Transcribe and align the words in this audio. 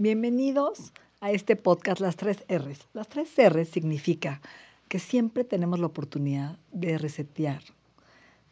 Bienvenidos 0.00 0.92
a 1.20 1.32
este 1.32 1.56
podcast 1.56 2.00
Las 2.00 2.14
Tres 2.14 2.44
R's. 2.48 2.86
Las 2.92 3.08
Tres 3.08 3.30
R's 3.36 3.68
significa 3.68 4.40
que 4.86 5.00
siempre 5.00 5.42
tenemos 5.42 5.80
la 5.80 5.86
oportunidad 5.86 6.56
de 6.70 6.98
resetear, 6.98 7.60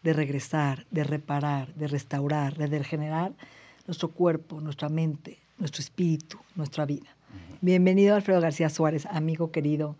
de 0.02 0.12
regresar, 0.12 0.88
de 0.90 1.04
reparar, 1.04 1.72
de 1.76 1.86
restaurar, 1.86 2.56
de 2.56 2.66
regenerar 2.66 3.32
nuestro 3.86 4.08
cuerpo, 4.08 4.60
nuestra 4.60 4.88
mente, 4.88 5.38
nuestro 5.58 5.82
espíritu, 5.82 6.36
nuestra 6.56 6.84
vida. 6.84 7.14
Bienvenido 7.60 8.16
Alfredo 8.16 8.40
García 8.40 8.68
Suárez, 8.68 9.06
amigo 9.06 9.52
querido, 9.52 9.94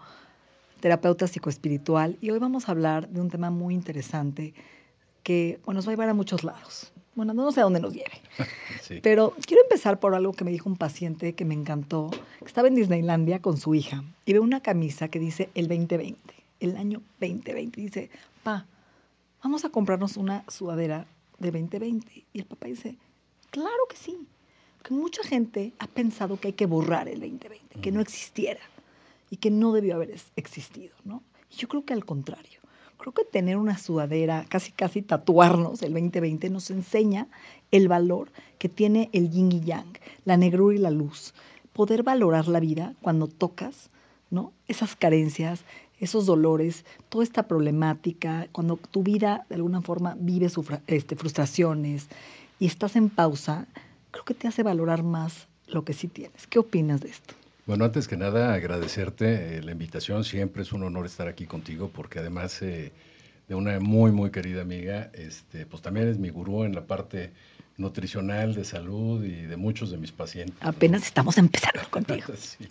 terapeuta 0.81 1.29
psicoespiritual, 1.29 2.19
y 2.21 2.31
hoy 2.31 2.41
vamos 2.41 2.69
a 2.69 2.73
hablar 2.73 3.09
de 3.09 3.21
un 3.21 3.31
tema 3.31 3.51
muy 3.51 3.73
interesante 3.73 4.53
que 5.23 5.61
bueno, 5.65 5.79
nos 5.79 5.87
va 5.87 5.93
a 5.93 5.95
llevar 5.95 6.09
a 6.09 6.15
muchos 6.15 6.43
lados. 6.43 6.93
Bueno, 7.17 7.33
no 7.33 7.51
sé 7.51 7.61
a 7.61 7.65
dónde 7.65 7.81
nos 7.81 7.93
lleve. 7.93 8.21
Sí. 8.83 9.01
Pero 9.03 9.35
quiero 9.45 9.65
empezar 9.65 9.99
por 9.99 10.15
algo 10.15 10.33
que 10.33 10.45
me 10.45 10.53
dijo 10.53 10.69
un 10.69 10.77
paciente 10.77 11.35
que 11.35 11.45
me 11.45 11.55
encantó, 11.55 12.09
que 12.39 12.45
estaba 12.45 12.69
en 12.69 12.77
Disneylandia 12.77 13.43
con 13.43 13.57
su 13.57 13.75
hija 13.75 14.05
y 14.25 14.33
ve 14.33 14.39
una 14.39 14.61
camisa 14.61 15.09
que 15.09 15.19
dice 15.19 15.51
el 15.57 15.67
2020, 15.67 16.35
el 16.61 16.77
año 16.77 17.03
2020. 17.19 17.81
Y 17.81 17.85
dice, 17.85 18.11
pa, 18.45 18.65
vamos 19.43 19.65
a 19.65 19.71
comprarnos 19.71 20.17
una 20.17 20.45
sudadera 20.47 21.05
de 21.41 21.51
2020. 21.51 22.27
Y 22.33 22.39
el 22.39 22.45
papá 22.45 22.69
dice, 22.69 22.97
claro 23.51 23.89
que 23.91 23.97
sí. 23.97 24.29
Porque 24.79 24.95
mucha 24.95 25.25
gente 25.25 25.73
ha 25.81 25.89
pensado 25.89 26.39
que 26.39 26.49
hay 26.49 26.55
que 26.55 26.67
borrar 26.67 27.09
el 27.09 27.19
2020, 27.19 27.81
que 27.81 27.91
no 27.91 28.01
existiera 28.01 28.61
y 29.31 29.39
que 29.39 29.51
no 29.51 29.73
debió 29.73 29.97
haber 29.97 30.15
existido, 30.37 30.95
¿no? 31.03 31.25
Y 31.51 31.57
yo 31.57 31.67
creo 31.67 31.85
que 31.85 31.93
al 31.93 32.05
contrario. 32.05 32.61
Creo 32.99 33.13
que 33.13 33.25
tener 33.25 33.57
una 33.57 33.79
sudadera, 33.79 34.45
casi 34.49 34.73
casi 34.73 35.03
tatuarnos 35.03 35.83
el 35.83 35.93
2020 35.93 36.51
nos 36.51 36.71
enseña 36.71 37.29
el 37.71 37.89
valor 37.89 38.31
que 38.59 38.69
tiene 38.69 39.11
el 39.13 39.31
yin 39.31 39.53
y 39.53 39.61
yang, 39.61 39.99
la 40.25 40.37
negrura 40.37 40.75
y 40.75 40.79
la 40.79 40.91
luz. 40.91 41.35
Poder 41.73 42.03
valorar 42.03 42.49
la 42.49 42.61
vida 42.61 42.95
cuando 43.03 43.29
tocas, 43.29 43.91
¿no? 44.31 44.53
Esas 44.67 44.97
carencias, 44.97 45.65
esos 46.01 46.27
dolores, 46.27 46.85
toda 47.09 47.25
esta 47.25 47.49
problemática, 47.49 48.49
cuando 48.53 48.77
tu 48.77 49.03
vida 49.03 49.47
de 49.49 49.57
alguna 49.57 49.83
forma 49.83 50.17
vive 50.19 50.49
este, 50.87 51.17
frustraciones 51.17 52.09
y 52.59 52.67
estás 52.67 52.97
en 52.97 53.11
pausa, 53.11 53.67
creo 54.11 54.25
que 54.25 54.35
te 54.35 54.49
hace 54.49 54.63
valorar 54.63 55.03
más 55.03 55.49
lo 55.67 55.85
que 55.85 55.93
sí 55.93 56.09
tienes. 56.09 56.47
¿Qué 56.47 56.59
opinas 56.59 57.01
de 57.01 57.11
esto? 57.11 57.35
Bueno, 57.67 57.85
antes 57.85 58.07
que 58.07 58.17
nada, 58.17 58.55
agradecerte 58.55 59.59
eh, 59.59 59.63
la 59.63 59.73
invitación. 59.73 60.25
Siempre 60.25 60.63
es 60.63 60.73
un 60.73 60.85
honor 60.85 61.05
estar 61.05 61.27
aquí 61.27 61.47
contigo 61.47 61.91
porque 61.93 62.21
además 62.21 62.63
eh, 62.63 62.93
de 63.49 63.55
una 63.55 63.81
muy, 63.81 64.13
muy 64.13 64.31
querida 64.31 64.63
amiga, 64.63 65.11
este, 65.15 65.67
pues 65.67 65.83
también 65.83 66.09
es 66.09 66.19
mi 66.19 66.31
gurú 66.31 66.65
en 66.65 66.75
la 66.75 66.87
parte 66.87 67.33
nutricional, 67.77 68.55
de 68.55 68.65
salud 68.65 69.25
y 69.25 69.43
de 69.43 69.57
muchos 69.57 69.91
de 69.91 69.99
mis 69.99 70.13
pacientes. 70.13 70.57
¿no? 70.63 70.69
Apenas 70.69 71.05
estamos 71.05 71.39
empezando 71.39 71.83
contigo. 71.91 72.33
Sí. 72.37 72.69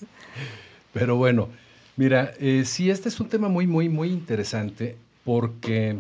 Pero 0.93 1.17
bueno, 1.17 1.49
mira, 1.97 2.33
eh, 2.39 2.63
sí, 2.65 2.89
este 2.89 3.09
es 3.09 3.19
un 3.19 3.27
tema 3.29 3.49
muy, 3.49 3.67
muy, 3.67 3.89
muy 3.89 4.09
interesante 4.09 4.97
porque 5.23 5.99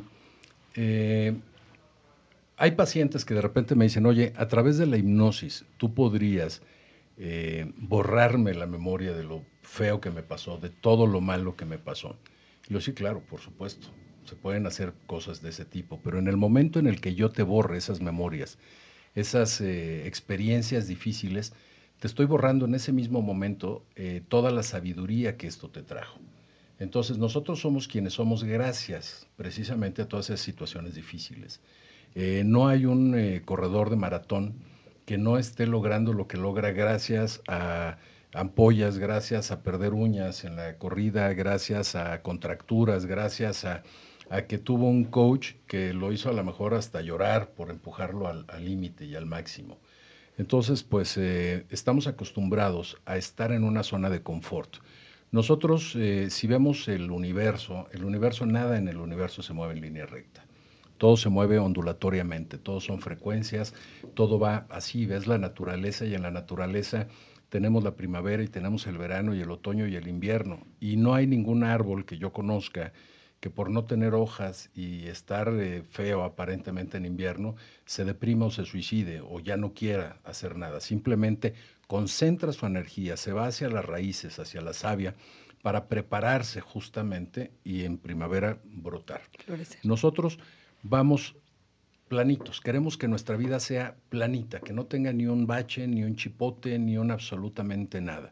eh, 0.75 1.35
hay 2.57 2.71
pacientes 2.71 3.25
que 3.25 3.33
de 3.33 3.41
repente 3.41 3.75
me 3.75 3.85
dicen, 3.85 4.05
oye, 4.05 4.33
a 4.37 4.47
través 4.47 4.77
de 4.77 4.85
la 4.85 4.97
hipnosis, 4.97 5.65
tú 5.77 5.93
podrías 5.93 6.61
eh, 7.17 7.71
borrarme 7.77 8.53
la 8.53 8.65
memoria 8.65 9.13
de 9.13 9.23
lo 9.23 9.45
feo 9.61 10.01
que 10.01 10.11
me 10.11 10.21
pasó, 10.21 10.57
de 10.57 10.69
todo 10.69 11.07
lo 11.07 11.21
malo 11.21 11.55
que 11.55 11.65
me 11.65 11.77
pasó. 11.77 12.17
Y 12.67 12.73
yo 12.73 12.81
sí, 12.81 12.93
claro, 12.93 13.21
por 13.21 13.39
supuesto, 13.39 13.87
se 14.25 14.35
pueden 14.35 14.65
hacer 14.67 14.93
cosas 15.07 15.41
de 15.41 15.49
ese 15.49 15.63
tipo, 15.63 16.01
pero 16.03 16.19
en 16.19 16.27
el 16.27 16.35
momento 16.35 16.77
en 16.77 16.87
el 16.87 16.99
que 16.99 17.15
yo 17.15 17.29
te 17.29 17.43
borre 17.43 17.77
esas 17.77 18.01
memorias, 18.01 18.57
esas 19.13 19.61
eh, 19.61 20.07
experiencias 20.07 20.87
difíciles, 20.87 21.53
te 21.99 22.07
estoy 22.07 22.25
borrando 22.25 22.65
en 22.65 22.75
ese 22.75 22.91
mismo 22.91 23.21
momento 23.21 23.85
eh, 23.95 24.21
toda 24.27 24.51
la 24.51 24.63
sabiduría 24.63 25.37
que 25.37 25.47
esto 25.47 25.69
te 25.69 25.83
trajo. 25.83 26.19
Entonces 26.79 27.17
nosotros 27.17 27.61
somos 27.61 27.87
quienes 27.87 28.13
somos 28.13 28.43
gracias 28.43 29.27
precisamente 29.37 30.01
a 30.01 30.09
todas 30.09 30.29
esas 30.29 30.41
situaciones 30.41 30.95
difíciles. 30.95 31.61
No 32.45 32.67
hay 32.67 32.85
un 32.85 33.41
corredor 33.43 33.89
de 33.89 33.97
maratón 33.97 34.55
que 35.05 35.17
no 35.17 35.37
esté 35.37 35.67
logrando 35.67 36.13
lo 36.13 36.27
que 36.27 36.37
logra 36.37 36.71
gracias 36.71 37.41
a 37.47 37.97
ampollas, 38.33 38.97
gracias 38.97 39.51
a 39.51 39.63
perder 39.63 39.93
uñas 39.93 40.43
en 40.43 40.55
la 40.55 40.77
corrida, 40.77 41.33
gracias 41.33 41.95
a 41.95 42.21
contracturas, 42.21 43.05
gracias 43.05 43.65
a, 43.65 43.83
a 44.29 44.41
que 44.43 44.57
tuvo 44.57 44.89
un 44.89 45.05
coach 45.05 45.53
que 45.67 45.93
lo 45.93 46.11
hizo 46.11 46.29
a 46.29 46.33
lo 46.33 46.43
mejor 46.43 46.73
hasta 46.73 47.01
llorar 47.01 47.51
por 47.51 47.69
empujarlo 47.69 48.27
al 48.27 48.65
límite 48.65 49.05
y 49.05 49.15
al 49.15 49.25
máximo. 49.25 49.79
Entonces, 50.37 50.83
pues 50.83 51.17
eh, 51.17 51.65
estamos 51.69 52.07
acostumbrados 52.07 52.97
a 53.05 53.17
estar 53.17 53.51
en 53.51 53.63
una 53.63 53.83
zona 53.83 54.09
de 54.09 54.21
confort. 54.21 54.77
Nosotros, 55.31 55.95
eh, 55.95 56.29
si 56.29 56.47
vemos 56.47 56.87
el 56.87 57.09
universo, 57.11 57.87
el 57.91 58.03
universo, 58.03 58.45
nada 58.45 58.77
en 58.77 58.87
el 58.87 58.97
universo 58.97 59.41
se 59.41 59.53
mueve 59.53 59.73
en 59.73 59.81
línea 59.81 60.05
recta. 60.05 60.45
Todo 60.97 61.17
se 61.17 61.29
mueve 61.29 61.59
ondulatoriamente, 61.59 62.57
todo 62.57 62.79
son 62.79 63.01
frecuencias, 63.01 63.73
todo 64.13 64.39
va 64.39 64.65
así, 64.69 65.05
ves 65.05 65.27
la 65.27 65.37
naturaleza 65.37 66.05
y 66.05 66.15
en 66.15 66.21
la 66.21 66.31
naturaleza 66.31 67.07
tenemos 67.49 67.83
la 67.83 67.95
primavera 67.95 68.43
y 68.43 68.47
tenemos 68.47 68.87
el 68.87 68.97
verano 68.97 69.35
y 69.35 69.41
el 69.41 69.51
otoño 69.51 69.87
y 69.87 69.95
el 69.95 70.07
invierno. 70.07 70.65
Y 70.79 70.97
no 70.97 71.13
hay 71.13 71.27
ningún 71.27 71.63
árbol 71.63 72.05
que 72.05 72.17
yo 72.17 72.33
conozca 72.33 72.93
que 73.39 73.49
por 73.49 73.69
no 73.69 73.85
tener 73.85 74.15
hojas 74.15 74.71
y 74.73 75.05
estar 75.07 75.49
eh, 75.49 75.83
feo 75.83 76.23
aparentemente 76.23 76.97
en 76.97 77.05
invierno, 77.05 77.55
se 77.85 78.03
deprima 78.03 78.47
o 78.47 78.51
se 78.51 78.65
suicide 78.65 79.21
o 79.21 79.39
ya 79.39 79.55
no 79.55 79.73
quiera 79.73 80.17
hacer 80.23 80.57
nada. 80.57 80.79
Simplemente 80.79 81.53
concentra 81.87 82.51
su 82.53 82.65
energía, 82.65 83.17
se 83.17 83.33
va 83.33 83.47
hacia 83.47 83.69
las 83.69 83.85
raíces, 83.85 84.39
hacia 84.39 84.61
la 84.61 84.73
savia, 84.73 85.13
para 85.61 85.87
prepararse 85.87 86.61
justamente 86.61 87.51
y 87.63 87.83
en 87.85 87.97
primavera 87.97 88.59
brotar. 88.63 89.21
Florecer. 89.45 89.79
Nosotros 89.83 90.39
vamos 90.87 91.35
planitos, 92.07 92.61
queremos 92.61 92.97
que 92.97 93.07
nuestra 93.07 93.35
vida 93.35 93.59
sea 93.59 93.97
planita, 94.09 94.59
que 94.59 94.73
no 94.73 94.85
tenga 94.85 95.11
ni 95.11 95.25
un 95.25 95.47
bache, 95.47 95.87
ni 95.87 96.03
un 96.03 96.15
chipote, 96.15 96.77
ni 96.77 96.97
un 96.97 97.09
absolutamente 97.09 97.99
nada. 97.99 98.31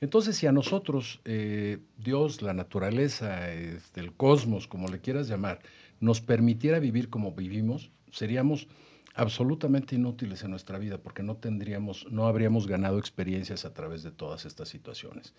Entonces, 0.00 0.36
si 0.36 0.46
a 0.46 0.52
nosotros, 0.52 1.20
eh, 1.24 1.78
Dios, 1.96 2.42
la 2.42 2.52
naturaleza, 2.52 3.52
el 3.52 4.12
cosmos, 4.16 4.66
como 4.66 4.88
le 4.88 5.00
quieras 5.00 5.28
llamar, 5.28 5.60
nos 6.00 6.20
permitiera 6.20 6.80
vivir 6.80 7.08
como 7.08 7.32
vivimos, 7.32 7.92
seríamos 8.10 8.66
absolutamente 9.14 9.94
inútiles 9.94 10.42
en 10.42 10.50
nuestra 10.50 10.78
vida 10.78 10.98
porque 10.98 11.22
no 11.22 11.36
tendríamos, 11.36 12.10
no 12.10 12.26
habríamos 12.26 12.66
ganado 12.66 12.98
experiencias 12.98 13.64
a 13.64 13.72
través 13.72 14.02
de 14.02 14.10
todas 14.10 14.44
estas 14.44 14.68
situaciones. 14.68 15.34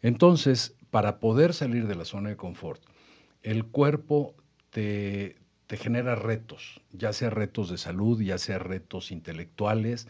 Entonces, 0.00 0.76
para 0.90 1.18
poder 1.18 1.52
salir 1.52 1.88
de 1.88 1.96
la 1.96 2.04
zona 2.04 2.30
de 2.30 2.36
confort, 2.36 2.80
el 3.42 3.66
cuerpo 3.66 4.36
te, 4.70 5.39
te 5.70 5.76
genera 5.76 6.16
retos, 6.16 6.80
ya 6.90 7.12
sea 7.12 7.30
retos 7.30 7.70
de 7.70 7.78
salud, 7.78 8.20
ya 8.20 8.38
sea 8.38 8.58
retos 8.58 9.12
intelectuales, 9.12 10.08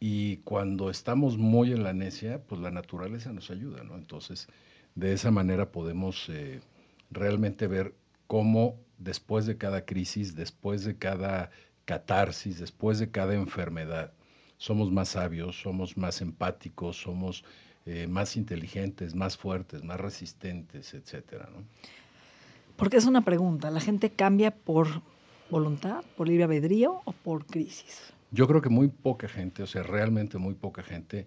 y 0.00 0.38
cuando 0.38 0.90
estamos 0.90 1.38
muy 1.38 1.70
en 1.70 1.84
la 1.84 1.92
necia, 1.92 2.42
pues 2.42 2.60
la 2.60 2.72
naturaleza 2.72 3.32
nos 3.32 3.52
ayuda, 3.52 3.84
¿no? 3.84 3.94
Entonces, 3.94 4.48
de 4.96 5.12
esa 5.12 5.30
manera 5.30 5.70
podemos 5.70 6.28
eh, 6.28 6.58
realmente 7.12 7.68
ver 7.68 7.94
cómo 8.26 8.80
después 8.98 9.46
de 9.46 9.56
cada 9.56 9.84
crisis, 9.84 10.34
después 10.34 10.82
de 10.82 10.96
cada 10.96 11.52
catarsis, 11.84 12.58
después 12.58 12.98
de 12.98 13.12
cada 13.12 13.34
enfermedad, 13.34 14.12
somos 14.56 14.90
más 14.90 15.10
sabios, 15.10 15.62
somos 15.62 15.96
más 15.96 16.20
empáticos, 16.20 17.00
somos 17.00 17.44
eh, 17.84 18.08
más 18.08 18.36
inteligentes, 18.36 19.14
más 19.14 19.36
fuertes, 19.36 19.84
más 19.84 20.00
resistentes, 20.00 20.94
etcétera, 20.94 21.48
¿no? 21.52 21.62
Porque 22.76 22.98
es 22.98 23.06
una 23.06 23.22
pregunta, 23.22 23.70
¿la 23.70 23.80
gente 23.80 24.10
cambia 24.10 24.50
por 24.50 25.02
voluntad, 25.50 26.04
por 26.16 26.28
libre 26.28 26.44
albedrío 26.44 27.00
o 27.06 27.12
por 27.12 27.46
crisis? 27.46 28.12
Yo 28.30 28.46
creo 28.46 28.60
que 28.60 28.68
muy 28.68 28.88
poca 28.88 29.28
gente, 29.28 29.62
o 29.62 29.66
sea, 29.66 29.82
realmente 29.82 30.36
muy 30.36 30.54
poca 30.54 30.82
gente 30.82 31.26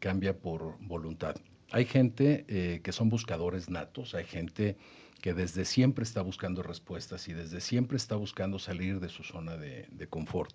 cambia 0.00 0.36
por 0.36 0.76
voluntad. 0.80 1.36
Hay 1.70 1.84
gente 1.84 2.44
eh, 2.48 2.80
que 2.82 2.92
son 2.92 3.10
buscadores 3.10 3.70
natos, 3.70 4.14
hay 4.14 4.24
gente 4.24 4.76
que 5.20 5.34
desde 5.34 5.64
siempre 5.64 6.02
está 6.02 6.22
buscando 6.22 6.62
respuestas 6.62 7.28
y 7.28 7.32
desde 7.32 7.60
siempre 7.60 7.96
está 7.96 8.16
buscando 8.16 8.58
salir 8.58 8.98
de 8.98 9.08
su 9.08 9.22
zona 9.22 9.56
de, 9.56 10.06
confort. 10.08 10.54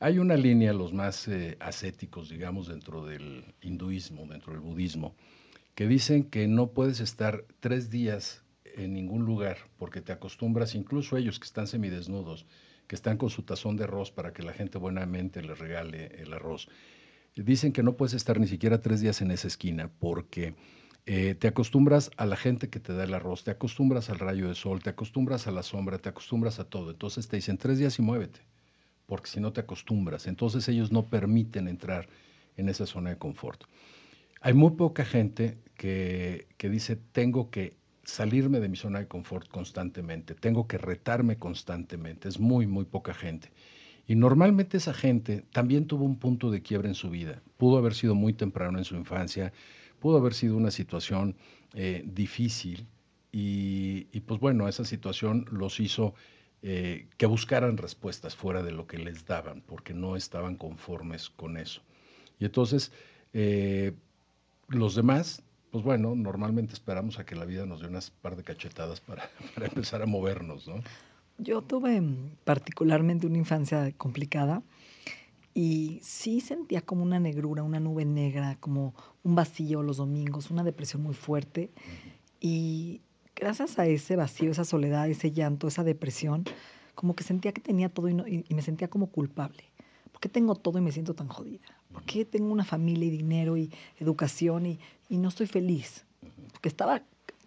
Hay 0.00 0.18
una 0.18 0.36
línea, 0.36 0.74
los 0.74 0.92
más 0.92 1.28
eh, 1.28 1.56
ascéticos, 1.60 2.28
digamos, 2.28 2.68
dentro 2.68 3.06
del 3.06 3.54
hinduismo, 3.62 4.26
dentro 4.26 4.52
del 4.52 4.60
budismo, 4.60 5.14
que 5.74 5.86
dicen 5.86 6.24
que 6.24 6.46
no 6.46 6.72
puedes 6.72 7.00
estar 7.00 7.44
tres 7.60 7.88
días 7.88 8.42
en 8.76 8.92
ningún 8.92 9.24
lugar 9.24 9.58
porque 9.78 10.00
te 10.00 10.12
acostumbras, 10.12 10.74
incluso 10.74 11.16
ellos 11.16 11.38
que 11.38 11.46
están 11.46 11.66
semidesnudos, 11.66 12.46
que 12.86 12.94
están 12.94 13.16
con 13.16 13.30
su 13.30 13.42
tazón 13.42 13.76
de 13.76 13.84
arroz 13.84 14.10
para 14.10 14.32
que 14.32 14.42
la 14.42 14.52
gente 14.52 14.78
buenamente 14.78 15.42
les 15.42 15.58
regale 15.58 16.06
el 16.22 16.32
arroz. 16.32 16.68
Dicen 17.34 17.72
que 17.72 17.82
no 17.82 17.96
puedes 17.96 18.14
estar 18.14 18.38
ni 18.38 18.46
siquiera 18.46 18.80
tres 18.80 19.00
días 19.00 19.20
en 19.20 19.30
esa 19.30 19.48
esquina 19.48 19.90
porque 19.98 20.54
eh, 21.04 21.34
te 21.34 21.48
acostumbras 21.48 22.10
a 22.16 22.26
la 22.26 22.36
gente 22.36 22.68
que 22.68 22.80
te 22.80 22.92
da 22.92 23.04
el 23.04 23.14
arroz, 23.14 23.44
te 23.44 23.50
acostumbras 23.50 24.10
al 24.10 24.18
rayo 24.18 24.48
de 24.48 24.54
sol, 24.54 24.82
te 24.82 24.90
acostumbras 24.90 25.46
a 25.46 25.50
la 25.50 25.62
sombra, 25.62 25.98
te 25.98 26.08
acostumbras 26.08 26.58
a 26.58 26.64
todo. 26.64 26.90
Entonces 26.90 27.28
te 27.28 27.36
dicen 27.36 27.58
tres 27.58 27.78
días 27.78 27.98
y 27.98 28.02
muévete, 28.02 28.40
porque 29.06 29.28
si 29.28 29.40
no 29.40 29.52
te 29.52 29.60
acostumbras. 29.60 30.26
Entonces 30.26 30.68
ellos 30.68 30.92
no 30.92 31.06
permiten 31.06 31.68
entrar 31.68 32.08
en 32.56 32.68
esa 32.68 32.86
zona 32.86 33.10
de 33.10 33.18
confort. 33.18 33.64
Hay 34.40 34.54
muy 34.54 34.72
poca 34.72 35.04
gente 35.04 35.58
que, 35.76 36.46
que 36.56 36.70
dice, 36.70 36.96
tengo 36.96 37.50
que 37.50 37.76
salirme 38.06 38.60
de 38.60 38.68
mi 38.68 38.76
zona 38.76 39.00
de 39.00 39.08
confort 39.08 39.48
constantemente, 39.48 40.34
tengo 40.34 40.66
que 40.66 40.78
retarme 40.78 41.36
constantemente. 41.36 42.28
Es 42.28 42.38
muy, 42.38 42.66
muy 42.66 42.84
poca 42.84 43.12
gente. 43.12 43.50
Y 44.06 44.14
normalmente 44.14 44.76
esa 44.76 44.94
gente 44.94 45.44
también 45.52 45.86
tuvo 45.86 46.04
un 46.04 46.18
punto 46.18 46.50
de 46.50 46.62
quiebra 46.62 46.88
en 46.88 46.94
su 46.94 47.10
vida. 47.10 47.42
Pudo 47.58 47.78
haber 47.78 47.94
sido 47.94 48.14
muy 48.14 48.32
temprano 48.32 48.78
en 48.78 48.84
su 48.84 48.94
infancia, 48.94 49.52
pudo 49.98 50.18
haber 50.18 50.34
sido 50.34 50.56
una 50.56 50.70
situación 50.70 51.36
eh, 51.74 52.04
difícil 52.06 52.86
y, 53.32 54.04
pues 54.20 54.40
bueno, 54.40 54.66
esa 54.66 54.84
situación 54.84 55.44
los 55.50 55.78
hizo 55.80 56.14
eh, 56.62 57.08
que 57.18 57.26
buscaran 57.26 57.76
respuestas 57.76 58.34
fuera 58.34 58.62
de 58.62 58.70
lo 58.70 58.86
que 58.86 58.96
les 58.96 59.26
daban, 59.26 59.60
porque 59.66 59.92
no 59.92 60.16
estaban 60.16 60.56
conformes 60.56 61.28
con 61.28 61.58
eso. 61.58 61.82
Y 62.38 62.46
entonces, 62.46 62.92
eh, 63.34 63.92
los 64.68 64.94
demás 64.94 65.42
pues 65.70 65.84
bueno, 65.84 66.14
normalmente 66.14 66.74
esperamos 66.74 67.18
a 67.18 67.26
que 67.26 67.34
la 67.34 67.44
vida 67.44 67.66
nos 67.66 67.80
dé 67.80 67.88
unas 67.88 68.10
par 68.10 68.36
de 68.36 68.44
cachetadas 68.44 69.00
para, 69.00 69.28
empezar 69.56 70.02
a 70.02 70.06
movernos, 70.06 70.66
¿no? 70.68 70.76
Yo 71.38 71.60
tuve 71.62 72.02
particularmente 72.44 73.26
una 73.26 73.36
infancia 73.36 73.92
complicada 73.98 74.62
y 75.52 76.00
sí 76.02 76.40
sentía 76.40 76.80
como 76.80 77.02
una 77.02 77.20
negrura, 77.20 77.62
una 77.62 77.80
nube 77.80 78.04
negra, 78.06 78.56
como 78.58 78.94
un 79.22 79.34
vacío 79.34 79.82
los 79.82 79.98
domingos, 79.98 80.50
una 80.50 80.64
depresión 80.64 81.02
muy 81.02 81.14
fuerte. 81.14 81.70
Y 82.40 83.02
gracias 83.34 83.78
a 83.78 83.86
ese 83.86 84.16
vacío, 84.16 84.50
esa 84.50 84.64
soledad, 84.64 85.10
ese 85.10 85.30
llanto, 85.30 85.68
esa 85.68 85.84
depresión, 85.84 86.44
como 86.94 87.14
que 87.14 87.24
sentía 87.24 87.52
que 87.52 87.60
tenía 87.60 87.90
todo 87.90 88.08
y, 88.08 88.44
y 88.48 88.54
me 88.54 88.62
sentía 88.62 88.88
como 88.88 89.08
culpable. 89.08 89.64
¿Por 90.12 90.20
qué 90.20 90.30
tengo 90.30 90.54
todo 90.54 90.78
y 90.78 90.82
me 90.82 90.92
siento 90.92 91.14
tan 91.14 91.28
jodida? 91.28 91.66
¿Por 91.96 92.04
qué 92.04 92.26
tengo 92.26 92.52
una 92.52 92.66
familia 92.66 93.06
y 93.06 93.10
dinero 93.10 93.56
y 93.56 93.72
educación 93.98 94.66
y, 94.66 94.78
y 95.08 95.16
no 95.16 95.30
estoy 95.30 95.46
feliz, 95.46 96.04
porque 96.52 96.68
estaba 96.68 97.02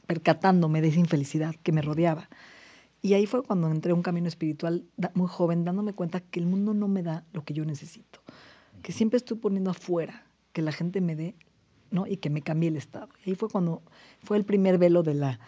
percatándome 0.07 0.81
de 0.81 0.87
esa 0.87 0.99
infelicidad 0.99 1.53
que 1.61 1.71
me 1.71 1.83
rodeaba. 1.83 2.27
Y 3.03 3.13
ahí 3.13 3.27
fue 3.27 3.43
cuando 3.43 3.69
entré 3.69 3.91
a 3.91 3.95
un 3.95 4.01
camino 4.01 4.27
espiritual 4.27 4.85
muy 5.13 5.27
joven, 5.27 5.65
dándome 5.65 5.93
cuenta 5.93 6.19
que 6.19 6.39
el 6.39 6.47
mundo 6.47 6.73
no 6.73 6.87
me 6.87 7.03
da 7.03 7.25
lo 7.31 7.45
que 7.45 7.53
yo 7.53 7.63
necesito, 7.63 8.21
que 8.81 8.91
siempre 8.91 9.17
estoy 9.17 9.37
poniendo 9.37 9.69
afuera, 9.69 10.25
que 10.51 10.63
la 10.63 10.71
gente 10.71 10.99
me 10.99 11.15
dé, 11.15 11.35
¿no? 11.91 12.07
Y 12.07 12.17
que 12.17 12.31
me 12.31 12.41
cambie 12.41 12.69
el 12.69 12.75
estado. 12.75 13.09
Y 13.23 13.29
ahí 13.29 13.35
fue 13.35 13.49
cuando 13.49 13.83
fue 14.23 14.35
el 14.35 14.45
primer 14.45 14.79
velo 14.79 15.03
de 15.03 15.13
la, 15.13 15.39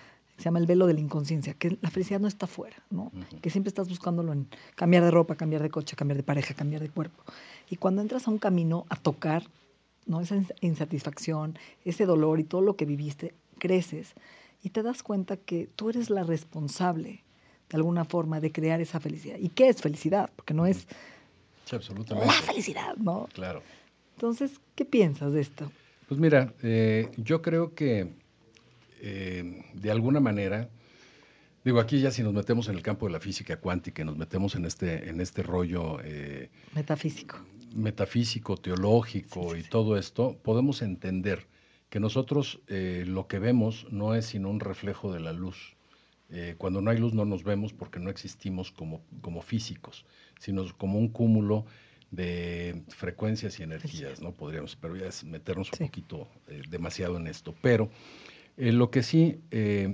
se 0.41 0.45
llama 0.45 0.59
el 0.59 0.65
velo 0.65 0.87
de 0.87 0.93
la 0.93 0.99
inconsciencia, 0.99 1.53
que 1.53 1.77
la 1.81 1.89
felicidad 1.91 2.19
no 2.19 2.27
está 2.27 2.45
afuera, 2.45 2.77
¿no? 2.89 3.11
Que 3.41 3.49
siempre 3.49 3.69
estás 3.69 3.87
buscándolo 3.87 4.33
en 4.33 4.47
cambiar 4.75 5.03
de 5.03 5.11
ropa, 5.11 5.35
cambiar 5.35 5.61
de 5.61 5.69
coche, 5.69 5.95
cambiar 5.95 6.17
de 6.17 6.23
pareja, 6.23 6.53
cambiar 6.53 6.81
de 6.81 6.89
cuerpo. 6.89 7.23
Y 7.69 7.75
cuando 7.75 8.01
entras 8.01 8.27
a 8.27 8.31
un 8.31 8.39
camino 8.39 8.85
a 8.89 8.95
tocar 8.95 9.43
¿no? 10.07 10.19
esa 10.19 10.41
insatisfacción, 10.61 11.57
ese 11.85 12.05
dolor 12.05 12.39
y 12.39 12.43
todo 12.43 12.61
lo 12.61 12.75
que 12.75 12.85
viviste, 12.85 13.35
creces 13.59 14.15
y 14.63 14.69
te 14.69 14.81
das 14.81 15.03
cuenta 15.03 15.37
que 15.37 15.69
tú 15.75 15.89
eres 15.89 16.09
la 16.09 16.23
responsable 16.23 17.23
de 17.69 17.77
alguna 17.77 18.03
forma 18.03 18.39
de 18.39 18.51
crear 18.51 18.81
esa 18.81 18.99
felicidad. 18.99 19.37
¿Y 19.39 19.49
qué 19.49 19.69
es 19.69 19.81
felicidad? 19.81 20.29
Porque 20.35 20.53
no 20.53 20.65
es 20.65 20.87
absolutamente. 21.71 22.27
la 22.27 22.41
felicidad, 22.41 22.95
¿no? 22.97 23.29
Claro. 23.33 23.61
Entonces, 24.15 24.59
¿qué 24.75 24.85
piensas 24.85 25.33
de 25.33 25.41
esto? 25.41 25.71
Pues 26.07 26.19
mira, 26.19 26.53
eh, 26.61 27.09
yo 27.17 27.41
creo 27.41 27.73
que 27.73 28.20
eh, 29.01 29.63
de 29.73 29.91
alguna 29.91 30.19
manera, 30.19 30.69
digo, 31.63 31.79
aquí 31.79 31.99
ya 31.99 32.11
si 32.11 32.23
nos 32.23 32.33
metemos 32.33 32.67
en 32.69 32.75
el 32.75 32.81
campo 32.81 33.07
de 33.07 33.13
la 33.13 33.19
física 33.19 33.57
cuántica 33.57 34.01
y 34.01 34.05
nos 34.05 34.17
metemos 34.17 34.55
en 34.55 34.65
este, 34.65 35.09
en 35.09 35.19
este 35.21 35.43
rollo... 35.43 35.99
Eh, 36.03 36.49
Metafísico 36.73 37.39
metafísico, 37.73 38.57
teológico 38.57 39.55
y 39.55 39.63
todo 39.63 39.95
esto, 39.95 40.37
podemos 40.43 40.81
entender 40.81 41.47
que 41.89 42.01
nosotros 42.01 42.59
eh, 42.67 43.05
lo 43.07 43.27
que 43.27 43.39
vemos 43.39 43.87
no 43.91 44.13
es 44.13 44.25
sino 44.25 44.49
un 44.49 44.59
reflejo 44.59 45.13
de 45.13 45.21
la 45.21 45.31
luz. 45.31 45.77
Cuando 46.57 46.81
no 46.81 46.91
hay 46.91 46.97
luz 46.97 47.13
no 47.13 47.25
nos 47.25 47.43
vemos 47.43 47.73
porque 47.73 47.99
no 47.99 48.09
existimos 48.09 48.71
como, 48.71 49.01
como 49.19 49.41
físicos, 49.41 50.05
sino 50.39 50.65
como 50.77 50.97
un 50.97 51.09
cúmulo 51.09 51.65
de 52.11 52.83
frecuencias 52.89 53.59
y 53.59 53.63
energías, 53.63 54.21
¿no? 54.21 54.33
Podríamos, 54.33 54.75
pero 54.75 54.95
ya 54.95 55.07
es 55.07 55.23
meternos 55.23 55.71
un 55.71 55.87
poquito 55.87 56.27
eh, 56.47 56.61
demasiado 56.69 57.17
en 57.17 57.27
esto. 57.27 57.55
Pero 57.61 57.89
lo 58.57 58.91
que 58.91 59.03
sí, 59.03 59.39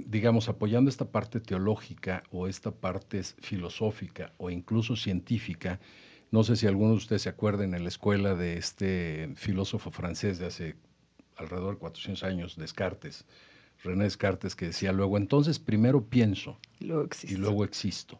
digamos, 0.07 0.49
apoyando 0.49 0.89
esta 0.89 1.11
parte 1.11 1.39
teológica 1.39 2.23
o 2.31 2.47
esta 2.47 2.71
parte 2.71 3.23
filosófica 3.23 4.33
o 4.37 4.49
incluso 4.49 4.95
científica, 4.95 5.79
no 6.31 6.43
sé 6.43 6.55
si 6.57 6.67
alguno 6.67 6.91
de 6.91 6.97
ustedes 6.97 7.21
se 7.21 7.29
acuerden 7.29 7.73
en 7.73 7.83
la 7.83 7.89
escuela 7.89 8.35
de 8.35 8.57
este 8.57 9.29
filósofo 9.35 9.91
francés 9.91 10.39
de 10.39 10.47
hace 10.47 10.75
alrededor 11.37 11.75
de 11.75 11.79
400 11.79 12.23
años, 12.23 12.55
Descartes, 12.57 13.25
René 13.83 14.05
Descartes, 14.05 14.55
que 14.55 14.65
decía 14.65 14.91
luego, 14.91 15.17
entonces 15.17 15.59
primero 15.59 16.03
pienso 16.03 16.59
y 16.79 16.87
luego 17.35 17.63
existo. 17.63 18.19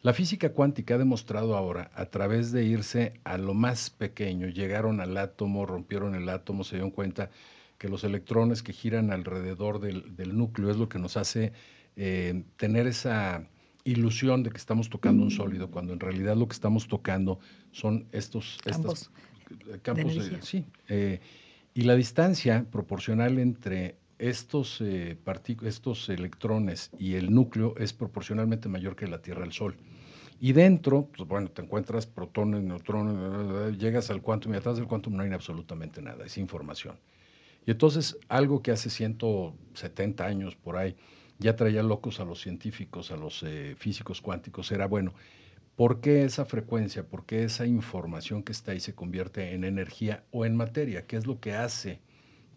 La 0.00 0.12
física 0.12 0.52
cuántica 0.52 0.94
ha 0.94 0.98
demostrado 0.98 1.56
ahora, 1.56 1.90
a 1.94 2.06
través 2.06 2.52
de 2.52 2.64
irse 2.64 3.20
a 3.24 3.36
lo 3.36 3.52
más 3.52 3.90
pequeño, 3.90 4.48
llegaron 4.48 5.00
al 5.00 5.16
átomo, 5.16 5.66
rompieron 5.66 6.14
el 6.14 6.28
átomo, 6.28 6.64
se 6.64 6.76
dieron 6.76 6.90
cuenta 6.90 7.30
que 7.82 7.88
los 7.88 8.04
electrones 8.04 8.62
que 8.62 8.72
giran 8.72 9.10
alrededor 9.10 9.80
del, 9.80 10.38
núcleo 10.38 10.70
es 10.70 10.76
lo 10.76 10.88
que 10.88 11.00
nos 11.00 11.16
hace 11.16 11.52
eh, 11.96 12.44
tener 12.56 12.86
esa 12.86 13.48
ilusión 13.82 14.44
de 14.44 14.50
que 14.50 14.56
estamos 14.56 14.88
tocando 14.88 15.24
un 15.24 15.32
sólido, 15.32 15.68
cuando 15.68 15.92
en 15.92 15.98
realidad 15.98 16.36
lo 16.36 16.46
que 16.46 16.52
estamos 16.52 16.86
tocando 16.86 17.40
son 17.72 18.06
estos 18.12 18.60
campos, 18.62 19.10
campos 19.82 20.30
sí. 20.42 20.64
Eh, 20.88 21.18
y 21.74 21.82
la 21.82 21.96
distancia 21.96 22.64
proporcional 22.70 23.40
entre 23.40 23.96
estos, 24.20 24.80
eh, 24.80 25.18
estos 25.64 26.08
electrones 26.08 26.92
y 27.00 27.14
el 27.14 27.34
núcleo 27.34 27.74
es 27.78 27.92
proporcionalmente 27.92 28.68
mayor 28.68 28.94
que 28.94 29.08
la 29.08 29.20
Tierra 29.22 29.42
al 29.42 29.52
Sol. 29.52 29.74
Y 30.38 30.52
dentro, 30.52 31.08
pues 31.16 31.28
bueno, 31.28 31.48
te 31.48 31.62
encuentras 31.62 32.06
protones, 32.06 32.62
neutrones, 32.62 33.76
llegas 33.76 34.08
al 34.10 34.22
quantum 34.22 34.54
y 34.54 34.58
atrás 34.58 34.76
del 34.76 34.86
quantum 34.86 35.16
no 35.16 35.24
hay 35.24 35.32
absolutamente 35.32 36.00
nada, 36.00 36.24
es 36.24 36.38
información. 36.38 36.94
Y 37.66 37.70
entonces 37.70 38.18
algo 38.28 38.62
que 38.62 38.72
hace 38.72 38.90
170 38.90 40.24
años 40.24 40.56
por 40.56 40.76
ahí, 40.76 40.96
ya 41.38 41.56
traía 41.56 41.82
locos 41.82 42.20
a 42.20 42.24
los 42.24 42.40
científicos, 42.40 43.10
a 43.10 43.16
los 43.16 43.42
eh, 43.42 43.74
físicos 43.76 44.20
cuánticos, 44.20 44.70
era 44.72 44.86
bueno, 44.86 45.12
¿por 45.76 46.00
qué 46.00 46.24
esa 46.24 46.44
frecuencia, 46.44 47.06
por 47.08 47.26
qué 47.26 47.44
esa 47.44 47.66
información 47.66 48.42
que 48.42 48.52
está 48.52 48.72
ahí 48.72 48.80
se 48.80 48.94
convierte 48.94 49.54
en 49.54 49.64
energía 49.64 50.24
o 50.30 50.44
en 50.44 50.56
materia? 50.56 51.06
¿Qué 51.06 51.16
es 51.16 51.26
lo 51.26 51.40
que 51.40 51.54
hace 51.54 52.00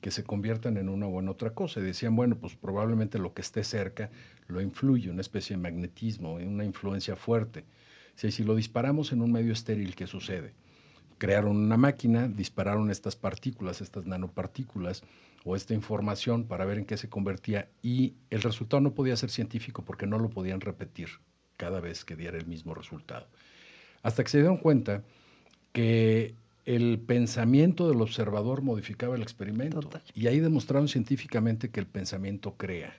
que 0.01 0.11
se 0.11 0.23
conviertan 0.23 0.77
en 0.77 0.89
una 0.89 1.07
o 1.07 1.19
en 1.19 1.29
otra 1.29 1.51
cosa? 1.51 1.79
Y 1.79 1.83
decían, 1.83 2.15
bueno, 2.15 2.37
pues 2.37 2.55
probablemente 2.55 3.17
lo 3.19 3.33
que 3.33 3.41
esté 3.41 3.63
cerca 3.63 4.11
lo 4.47 4.61
influye, 4.61 5.09
una 5.09 5.21
especie 5.21 5.55
de 5.55 5.61
magnetismo, 5.61 6.35
una 6.35 6.65
influencia 6.65 7.15
fuerte. 7.15 7.65
Si, 8.15 8.31
si 8.31 8.43
lo 8.43 8.55
disparamos 8.55 9.11
en 9.11 9.21
un 9.21 9.31
medio 9.31 9.53
estéril, 9.53 9.95
¿qué 9.95 10.07
sucede? 10.07 10.53
Crearon 11.17 11.57
una 11.57 11.77
máquina, 11.77 12.27
dispararon 12.27 12.91
estas 12.91 13.15
partículas, 13.15 13.81
estas 13.81 14.05
nanopartículas, 14.05 15.03
o 15.45 15.55
esta 15.55 15.73
información 15.73 16.45
para 16.45 16.65
ver 16.65 16.79
en 16.79 16.85
qué 16.85 16.97
se 16.97 17.07
convertía 17.07 17.69
y 17.83 18.15
el 18.31 18.41
resultado 18.41 18.81
no 18.81 18.93
podía 18.93 19.15
ser 19.15 19.29
científico 19.29 19.83
porque 19.85 20.07
no 20.07 20.17
lo 20.17 20.29
podían 20.29 20.59
repetir 20.59 21.07
cada 21.55 21.79
vez 21.79 22.03
que 22.03 22.15
diera 22.15 22.37
el 22.37 22.47
mismo 22.47 22.73
resultado. 22.73 23.27
Hasta 24.01 24.23
que 24.23 24.29
se 24.31 24.39
dieron 24.39 24.57
cuenta 24.57 25.03
que 25.71 26.33
el 26.65 26.99
pensamiento 26.99 27.87
del 27.87 28.01
observador 28.01 28.63
modificaba 28.63 29.15
el 29.15 29.21
experimento. 29.21 29.87
Y 30.15 30.27
ahí 30.27 30.39
demostraron 30.39 30.87
científicamente 30.87 31.69
que 31.69 31.79
el 31.79 31.85
pensamiento 31.85 32.55
crea. 32.57 32.95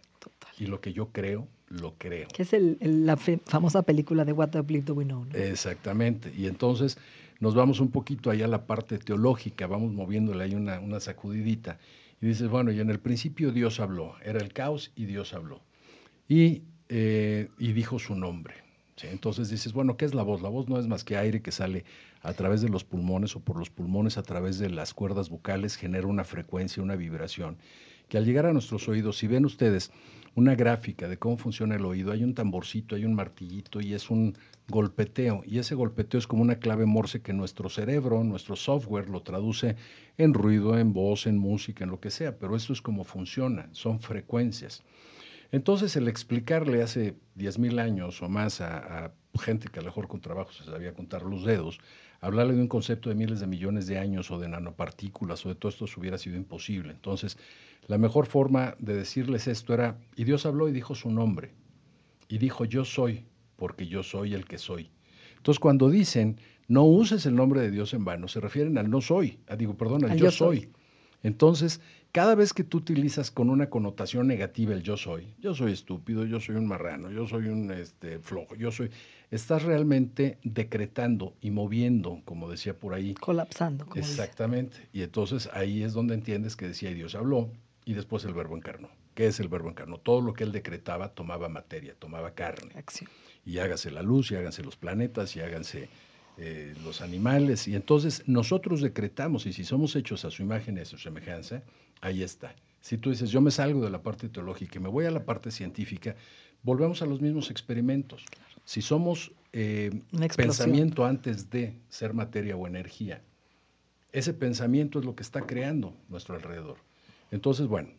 Y 0.58 0.66
lo 0.66 0.80
que 0.80 0.92
yo 0.92 1.08
creo, 1.08 1.48
lo 1.68 1.94
creo. 1.98 2.28
Que 2.28 2.42
es 2.42 2.54
la 2.80 3.16
famosa 3.16 3.82
película 3.82 4.24
de 4.24 4.32
What 4.32 4.54
I 4.54 4.60
Believe 4.60 4.84
Do 4.84 4.94
We 4.94 5.04
Know. 5.04 5.26
Exactamente. 5.34 6.32
Y 6.36 6.46
entonces 6.46 6.96
nos 7.40 7.54
vamos 7.54 7.80
un 7.80 7.90
poquito 7.90 8.30
allá 8.30 8.46
a 8.46 8.48
la 8.48 8.66
parte 8.66 8.98
teológica, 8.98 9.66
vamos 9.66 9.92
moviéndole 9.92 10.44
ahí 10.44 10.54
una, 10.54 10.80
una 10.80 11.00
sacudidita. 11.00 11.78
Y 12.20 12.26
dices, 12.26 12.48
bueno, 12.48 12.72
y 12.72 12.80
en 12.80 12.90
el 12.90 12.98
principio 12.98 13.52
Dios 13.52 13.80
habló, 13.80 14.14
era 14.24 14.40
el 14.40 14.52
caos 14.52 14.92
y 14.96 15.04
Dios 15.04 15.34
habló. 15.34 15.62
y, 16.28 16.62
eh, 16.88 17.48
y 17.58 17.72
dijo 17.72 17.98
su 17.98 18.14
nombre. 18.14 18.54
Entonces 19.02 19.50
dices, 19.50 19.72
bueno, 19.72 19.96
¿qué 19.96 20.06
es 20.06 20.14
la 20.14 20.22
voz? 20.22 20.40
La 20.40 20.48
voz 20.48 20.68
no 20.68 20.78
es 20.78 20.86
más 20.86 21.04
que 21.04 21.18
aire 21.18 21.42
que 21.42 21.52
sale 21.52 21.84
a 22.22 22.32
través 22.32 22.62
de 22.62 22.68
los 22.70 22.84
pulmones 22.84 23.36
o 23.36 23.40
por 23.40 23.58
los 23.58 23.68
pulmones 23.68 24.16
a 24.16 24.22
través 24.22 24.58
de 24.58 24.70
las 24.70 24.94
cuerdas 24.94 25.28
vocales, 25.28 25.76
genera 25.76 26.06
una 26.06 26.24
frecuencia, 26.24 26.82
una 26.82 26.96
vibración, 26.96 27.58
que 28.08 28.16
al 28.16 28.24
llegar 28.24 28.46
a 28.46 28.52
nuestros 28.52 28.88
oídos, 28.88 29.18
si 29.18 29.26
ven 29.26 29.44
ustedes 29.44 29.90
una 30.36 30.54
gráfica 30.54 31.08
de 31.08 31.18
cómo 31.18 31.38
funciona 31.38 31.76
el 31.76 31.84
oído, 31.86 32.12
hay 32.12 32.22
un 32.22 32.34
tamborcito, 32.34 32.94
hay 32.94 33.06
un 33.06 33.14
martillito 33.14 33.80
y 33.80 33.94
es 33.94 34.10
un 34.10 34.36
golpeteo, 34.68 35.42
y 35.46 35.58
ese 35.58 35.74
golpeteo 35.74 36.18
es 36.18 36.26
como 36.26 36.42
una 36.42 36.56
clave 36.56 36.84
morse 36.84 37.22
que 37.22 37.32
nuestro 37.32 37.70
cerebro, 37.70 38.22
nuestro 38.22 38.54
software 38.54 39.08
lo 39.08 39.22
traduce 39.22 39.76
en 40.18 40.34
ruido, 40.34 40.78
en 40.78 40.92
voz, 40.92 41.26
en 41.26 41.38
música, 41.38 41.84
en 41.84 41.90
lo 41.90 42.00
que 42.00 42.10
sea, 42.10 42.38
pero 42.38 42.54
eso 42.54 42.74
es 42.74 42.82
como 42.82 43.02
funciona, 43.02 43.68
son 43.72 43.98
frecuencias. 43.98 44.82
Entonces, 45.52 45.96
el 45.96 46.06
explicarle 46.06 46.82
hace 46.82 47.14
10.000 47.36 47.80
años 47.80 48.20
o 48.20 48.28
más 48.28 48.60
a, 48.60 49.12
gente 49.40 49.68
que 49.68 49.78
a 49.78 49.82
lo 49.82 49.88
mejor 49.88 50.08
con 50.08 50.20
trabajo 50.20 50.52
se 50.52 50.64
sabía 50.64 50.92
contar 50.92 51.22
los 51.22 51.44
dedos, 51.44 51.78
hablarle 52.26 52.54
de 52.54 52.60
un 52.60 52.68
concepto 52.68 53.08
de 53.08 53.14
miles 53.14 53.38
de 53.38 53.46
millones 53.46 53.86
de 53.86 53.98
años 53.98 54.30
o 54.32 54.38
de 54.38 54.48
nanopartículas 54.48 55.46
o 55.46 55.48
de 55.48 55.54
todo 55.54 55.70
esto 55.70 55.86
hubiera 55.96 56.18
sido 56.18 56.36
imposible. 56.36 56.90
Entonces, 56.90 57.38
la 57.86 57.98
mejor 57.98 58.26
forma 58.26 58.74
de 58.80 58.94
decirles 58.94 59.46
esto 59.46 59.72
era, 59.72 59.98
y 60.16 60.24
Dios 60.24 60.44
habló 60.44 60.68
y 60.68 60.72
dijo 60.72 60.96
su 60.96 61.10
nombre, 61.10 61.52
y 62.28 62.38
dijo, 62.38 62.64
yo 62.64 62.84
soy, 62.84 63.26
porque 63.54 63.86
yo 63.86 64.02
soy 64.02 64.34
el 64.34 64.44
que 64.44 64.58
soy. 64.58 64.90
Entonces, 65.36 65.60
cuando 65.60 65.88
dicen, 65.88 66.40
no 66.66 66.82
uses 66.82 67.26
el 67.26 67.36
nombre 67.36 67.60
de 67.60 67.70
Dios 67.70 67.94
en 67.94 68.04
vano, 68.04 68.26
se 68.26 68.40
refieren 68.40 68.76
al 68.76 68.90
no 68.90 69.00
soy, 69.00 69.38
a, 69.46 69.54
digo, 69.54 69.76
perdón, 69.76 70.04
al, 70.04 70.18
yo, 70.18 70.32
soy. 70.32 70.68
Entonces, 71.22 71.80
cada 72.16 72.34
vez 72.34 72.54
que 72.54 72.64
tú 72.64 72.78
utilizas 72.78 73.30
con 73.30 73.50
una 73.50 73.68
connotación 73.68 74.26
negativa 74.26 74.72
el 74.72 74.82
yo 74.82 74.96
soy, 74.96 75.34
yo 75.38 75.54
soy 75.54 75.74
estúpido, 75.74 76.24
yo 76.24 76.40
soy 76.40 76.56
un 76.56 76.66
marrano, 76.66 77.10
yo 77.10 77.26
soy 77.26 77.48
un 77.48 77.70
este, 77.70 78.20
flojo, 78.20 78.54
yo 78.54 78.72
soy, 78.72 78.90
estás 79.30 79.64
realmente 79.64 80.38
decretando 80.42 81.34
y 81.42 81.50
moviendo, 81.50 82.22
como 82.24 82.50
decía 82.50 82.72
por 82.72 82.94
ahí. 82.94 83.12
Colapsando. 83.12 83.84
Como 83.84 84.00
Exactamente. 84.00 84.78
Y 84.94 85.02
entonces 85.02 85.50
ahí 85.52 85.82
es 85.82 85.92
donde 85.92 86.14
entiendes 86.14 86.56
que 86.56 86.68
decía 86.68 86.90
y 86.90 86.94
Dios 86.94 87.14
habló 87.14 87.50
y 87.84 87.92
después 87.92 88.24
el 88.24 88.32
verbo 88.32 88.56
encarnó. 88.56 88.88
¿Qué 89.12 89.26
es 89.26 89.38
el 89.38 89.48
verbo 89.48 89.68
encarnó? 89.68 89.98
Todo 89.98 90.22
lo 90.22 90.32
que 90.32 90.44
él 90.44 90.52
decretaba 90.52 91.10
tomaba 91.10 91.50
materia, 91.50 91.94
tomaba 91.98 92.30
carne. 92.30 92.72
Acción. 92.76 93.10
Y 93.44 93.58
hágase 93.58 93.90
la 93.90 94.00
luz, 94.00 94.30
y 94.30 94.36
háganse 94.36 94.62
los 94.62 94.76
planetas, 94.76 95.36
y 95.36 95.40
háganse 95.40 95.90
eh, 96.38 96.74
los 96.84 97.00
animales. 97.00 97.66
Y 97.66 97.74
entonces 97.74 98.22
nosotros 98.26 98.80
decretamos, 98.80 99.46
y 99.46 99.52
si 99.52 99.64
somos 99.64 99.96
hechos 99.96 100.24
a 100.24 100.30
su 100.30 100.42
imagen 100.42 100.76
y 100.76 100.80
a 100.80 100.84
su 100.84 100.98
semejanza, 100.98 101.62
ahí 102.00 102.22
está. 102.22 102.54
Si 102.80 102.98
tú 102.98 103.10
dices, 103.10 103.30
yo 103.30 103.40
me 103.40 103.50
salgo 103.50 103.82
de 103.82 103.90
la 103.90 104.02
parte 104.02 104.28
teológica 104.28 104.78
y 104.78 104.82
me 104.82 104.88
voy 104.88 105.06
a 105.06 105.10
la 105.10 105.24
parte 105.24 105.50
científica, 105.50 106.14
volvemos 106.62 107.02
a 107.02 107.06
los 107.06 107.20
mismos 107.20 107.50
experimentos. 107.50 108.24
Si 108.64 108.82
somos 108.82 109.32
eh, 109.52 110.02
pensamiento 110.36 111.04
antes 111.04 111.48
de 111.50 111.74
ser 111.88 112.12
materia 112.12 112.56
o 112.56 112.66
energía, 112.66 113.22
ese 114.12 114.34
pensamiento 114.34 114.98
es 114.98 115.04
lo 115.04 115.14
que 115.14 115.22
está 115.22 115.42
creando 115.42 115.96
nuestro 116.08 116.34
alrededor. 116.34 116.76
Entonces, 117.30 117.66
bueno, 117.66 117.90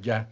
ya 0.00 0.30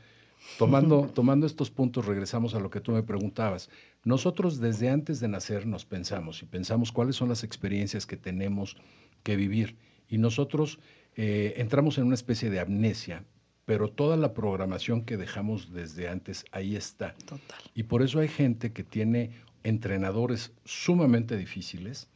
tomando, 0.59 1.11
tomando 1.15 1.47
estos 1.47 1.71
puntos, 1.71 2.07
regresamos 2.07 2.55
a 2.55 2.61
lo 2.61 2.71
que 2.71 2.81
tú 2.81 2.93
me 2.93 3.03
preguntabas. 3.03 3.71
Nosotros 4.05 4.59
desde 4.59 4.91
antes 4.91 5.21
de 5.21 5.29
nacer 5.29 5.67
nos 5.67 5.85
pensamos 5.85 6.43
y 6.43 6.47
pensamos 6.47 6.93
cuáles 6.93 7.17
son 7.17 7.29
las 7.29 7.45
experiencias 7.45 8.07
que 8.07 8.17
tenemos 8.17 8.77
que 9.23 9.37
vivir. 9.37 9.77
Y 10.09 10.19
nosotros 10.19 10.79
eh, 11.17 11.55
entramos 11.57 11.99
en 11.99 12.05
una 12.05 12.15
especie 12.15 12.51
de 12.51 12.61
amnesia, 12.61 13.25
pero 13.65 13.89
toda 13.89 14.17
la 14.17 14.33
programación 14.33 15.05
que 15.05 15.17
dejamos 15.17 15.73
desde 15.73 16.09
antes 16.09 16.45
ahí 16.53 16.77
está. 16.77 17.15
Total. 17.27 17.61
Y 17.75 17.83
por 17.83 18.03
eso 18.03 18.21
hay 18.21 18.29
gente 18.29 18.73
que 18.73 18.85
tiene 18.85 19.33
entrenadores 19.63 20.53
sumamente 20.65 21.37
difíciles, 21.37 22.09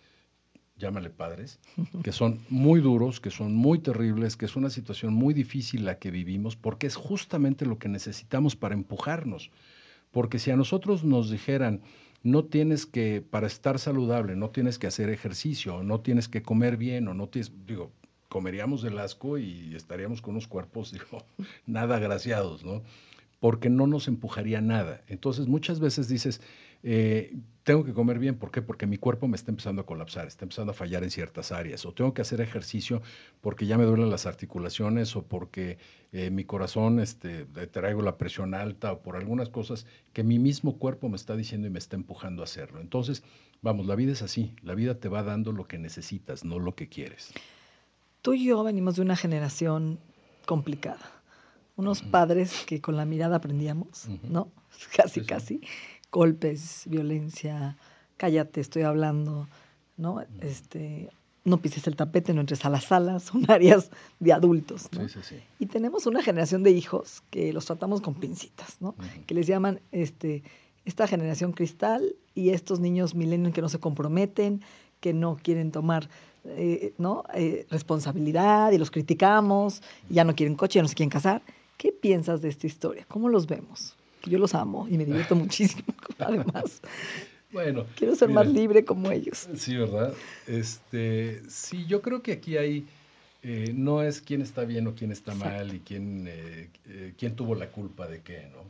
llámale 0.82 1.10
padres, 1.10 1.60
que 2.02 2.10
son 2.10 2.40
muy 2.50 2.80
duros, 2.80 3.20
que 3.20 3.30
son 3.30 3.54
muy 3.54 3.78
terribles, 3.78 4.36
que 4.36 4.46
es 4.46 4.56
una 4.56 4.68
situación 4.68 5.14
muy 5.14 5.32
difícil 5.32 5.84
la 5.84 6.00
que 6.00 6.10
vivimos, 6.10 6.56
porque 6.56 6.88
es 6.88 6.96
justamente 6.96 7.66
lo 7.66 7.78
que 7.78 7.88
necesitamos 7.88 8.56
para 8.56 8.74
empujarnos. 8.74 9.52
Porque 10.10 10.40
si 10.40 10.50
a 10.50 10.56
nosotros 10.56 11.04
nos 11.04 11.30
dijeran, 11.30 11.82
no 12.24 12.44
tienes 12.46 12.84
que, 12.84 13.22
para 13.22 13.46
estar 13.46 13.78
saludable, 13.78 14.34
no 14.34 14.50
tienes 14.50 14.80
que 14.80 14.88
hacer 14.88 15.08
ejercicio, 15.08 15.84
no 15.84 16.00
tienes 16.00 16.28
que 16.28 16.42
comer 16.42 16.76
bien, 16.76 17.06
o 17.06 17.14
no 17.14 17.28
tienes, 17.28 17.52
digo, 17.64 17.92
comeríamos 18.28 18.82
el 18.82 18.98
asco 18.98 19.38
y 19.38 19.76
estaríamos 19.76 20.20
con 20.20 20.32
unos 20.32 20.48
cuerpos, 20.48 20.90
digo, 20.98 21.24
nada 21.64 21.96
agraciados, 21.96 22.64
¿no? 22.64 22.82
Porque 23.38 23.70
no 23.70 23.86
nos 23.86 24.08
empujaría 24.08 24.60
nada. 24.60 25.02
Entonces, 25.06 25.46
muchas 25.46 25.78
veces 25.78 26.08
dices, 26.08 26.40
eh, 26.82 27.36
tengo 27.62 27.84
que 27.84 27.92
comer 27.92 28.18
bien, 28.18 28.36
¿por 28.36 28.50
qué? 28.50 28.60
Porque 28.60 28.86
mi 28.86 28.96
cuerpo 28.96 29.28
me 29.28 29.36
está 29.36 29.52
empezando 29.52 29.82
a 29.82 29.86
colapsar, 29.86 30.26
está 30.26 30.44
empezando 30.44 30.72
a 30.72 30.74
fallar 30.74 31.04
en 31.04 31.10
ciertas 31.10 31.52
áreas, 31.52 31.86
o 31.86 31.92
tengo 31.92 32.12
que 32.12 32.22
hacer 32.22 32.40
ejercicio 32.40 33.02
porque 33.40 33.66
ya 33.66 33.78
me 33.78 33.84
duelen 33.84 34.10
las 34.10 34.26
articulaciones, 34.26 35.14
o 35.14 35.22
porque 35.22 35.78
eh, 36.12 36.30
mi 36.30 36.44
corazón 36.44 36.98
este, 36.98 37.44
traigo 37.70 38.02
la 38.02 38.18
presión 38.18 38.54
alta, 38.54 38.92
o 38.92 39.02
por 39.02 39.16
algunas 39.16 39.48
cosas 39.48 39.86
que 40.12 40.24
mi 40.24 40.40
mismo 40.40 40.76
cuerpo 40.78 41.08
me 41.08 41.16
está 41.16 41.36
diciendo 41.36 41.68
y 41.68 41.70
me 41.70 41.78
está 41.78 41.94
empujando 41.94 42.42
a 42.42 42.44
hacerlo. 42.44 42.80
Entonces, 42.80 43.22
vamos, 43.60 43.86
la 43.86 43.94
vida 43.94 44.12
es 44.12 44.22
así, 44.22 44.56
la 44.62 44.74
vida 44.74 44.98
te 44.98 45.08
va 45.08 45.22
dando 45.22 45.52
lo 45.52 45.68
que 45.68 45.78
necesitas, 45.78 46.44
no 46.44 46.58
lo 46.58 46.74
que 46.74 46.88
quieres. 46.88 47.32
Tú 48.22 48.34
y 48.34 48.44
yo 48.44 48.62
venimos 48.64 48.96
de 48.96 49.02
una 49.02 49.14
generación 49.14 50.00
complicada, 50.46 51.22
unos 51.76 52.02
padres 52.02 52.64
que 52.66 52.80
con 52.80 52.96
la 52.96 53.04
mirada 53.04 53.36
aprendíamos, 53.36 54.08
¿no? 54.24 54.50
Casi, 54.96 55.20
casi 55.20 55.60
golpes, 56.12 56.84
violencia, 56.86 57.76
cállate, 58.16 58.60
estoy 58.60 58.82
hablando, 58.82 59.48
¿no? 59.96 60.20
Este, 60.40 61.10
no 61.44 61.56
pises 61.60 61.86
el 61.88 61.96
tapete, 61.96 62.32
no 62.32 62.42
entres 62.42 62.64
a 62.64 62.70
las 62.70 62.84
salas, 62.84 63.22
son 63.24 63.50
áreas 63.50 63.90
de 64.20 64.32
adultos, 64.32 64.88
¿no? 64.92 65.08
Sí, 65.08 65.14
sí, 65.14 65.20
sí. 65.22 65.36
Y 65.58 65.66
tenemos 65.66 66.06
una 66.06 66.22
generación 66.22 66.62
de 66.62 66.70
hijos 66.70 67.24
que 67.30 67.52
los 67.52 67.64
tratamos 67.64 68.00
con 68.00 68.14
pincitas, 68.14 68.76
¿no? 68.80 68.94
Que 69.26 69.34
les 69.34 69.48
llaman 69.48 69.80
este, 69.90 70.44
esta 70.84 71.08
generación 71.08 71.52
cristal 71.52 72.14
y 72.34 72.50
estos 72.50 72.78
niños 72.78 73.14
milenios 73.14 73.52
que 73.52 73.62
no 73.62 73.68
se 73.68 73.80
comprometen, 73.80 74.62
que 75.00 75.12
no 75.12 75.36
quieren 75.42 75.72
tomar 75.72 76.08
eh, 76.44 76.92
¿no? 76.98 77.24
Eh, 77.34 77.66
responsabilidad 77.70 78.72
y 78.72 78.78
los 78.78 78.90
criticamos, 78.90 79.82
ya 80.08 80.24
no 80.24 80.34
quieren 80.34 80.56
coche, 80.56 80.78
ya 80.78 80.82
no 80.82 80.88
se 80.88 80.94
quieren 80.94 81.10
casar. 81.10 81.42
¿Qué 81.76 81.92
piensas 81.92 82.42
de 82.42 82.48
esta 82.48 82.66
historia? 82.66 83.04
¿Cómo 83.08 83.28
los 83.28 83.46
vemos? 83.46 83.96
Yo 84.24 84.38
los 84.38 84.54
amo 84.54 84.86
y 84.88 84.98
me 84.98 85.04
divierto 85.04 85.34
muchísimo, 85.34 85.94
además. 86.18 86.80
Bueno, 87.52 87.84
quiero 87.96 88.14
ser 88.14 88.30
más 88.30 88.46
libre 88.46 88.84
como 88.84 89.10
ellos. 89.10 89.48
Sí, 89.56 89.76
¿verdad? 89.76 90.14
Este, 90.46 91.42
sí, 91.48 91.84
yo 91.86 92.00
creo 92.00 92.22
que 92.22 92.32
aquí 92.32 92.56
hay 92.56 92.86
eh, 93.44 93.72
no 93.74 94.02
es 94.02 94.20
quién 94.20 94.40
está 94.40 94.64
bien 94.64 94.86
o 94.86 94.94
quién 94.94 95.10
está 95.10 95.34
mal 95.34 95.74
y 95.74 95.80
quién, 95.80 96.26
eh, 96.28 96.70
eh, 96.86 97.14
quién 97.18 97.34
tuvo 97.34 97.56
la 97.56 97.70
culpa 97.72 98.06
de 98.06 98.22
qué, 98.22 98.48
¿no? 98.52 98.62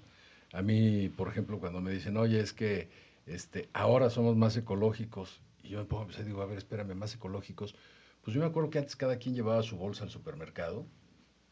A 0.57 0.63
mí, 0.63 1.11
por 1.11 1.29
ejemplo, 1.29 1.61
cuando 1.61 1.81
me 1.83 1.93
dicen, 1.93 2.17
oye, 2.17 2.41
es 2.41 2.55
que 2.55 2.89
este, 3.27 3.69
ahora 3.75 4.09
somos 4.09 4.35
más 4.37 4.57
ecológicos, 4.57 5.41
y 5.63 5.69
yo 5.69 5.79
me 5.79 5.85
pongo 5.85 6.05
a 6.05 6.07
pensar, 6.07 6.25
digo, 6.25 6.41
a 6.41 6.47
ver, 6.47 6.59
espérame, 6.59 6.95
más 6.95 7.15
ecológicos. 7.15 7.75
Pues 8.23 8.35
yo 8.35 8.41
me 8.41 8.47
acuerdo 8.47 8.71
que 8.71 8.79
antes 8.79 8.97
cada 8.97 9.19
quien 9.19 9.35
llevaba 9.35 9.63
su 9.63 9.77
bolsa 9.77 10.05
al 10.05 10.11
supermercado, 10.11 10.87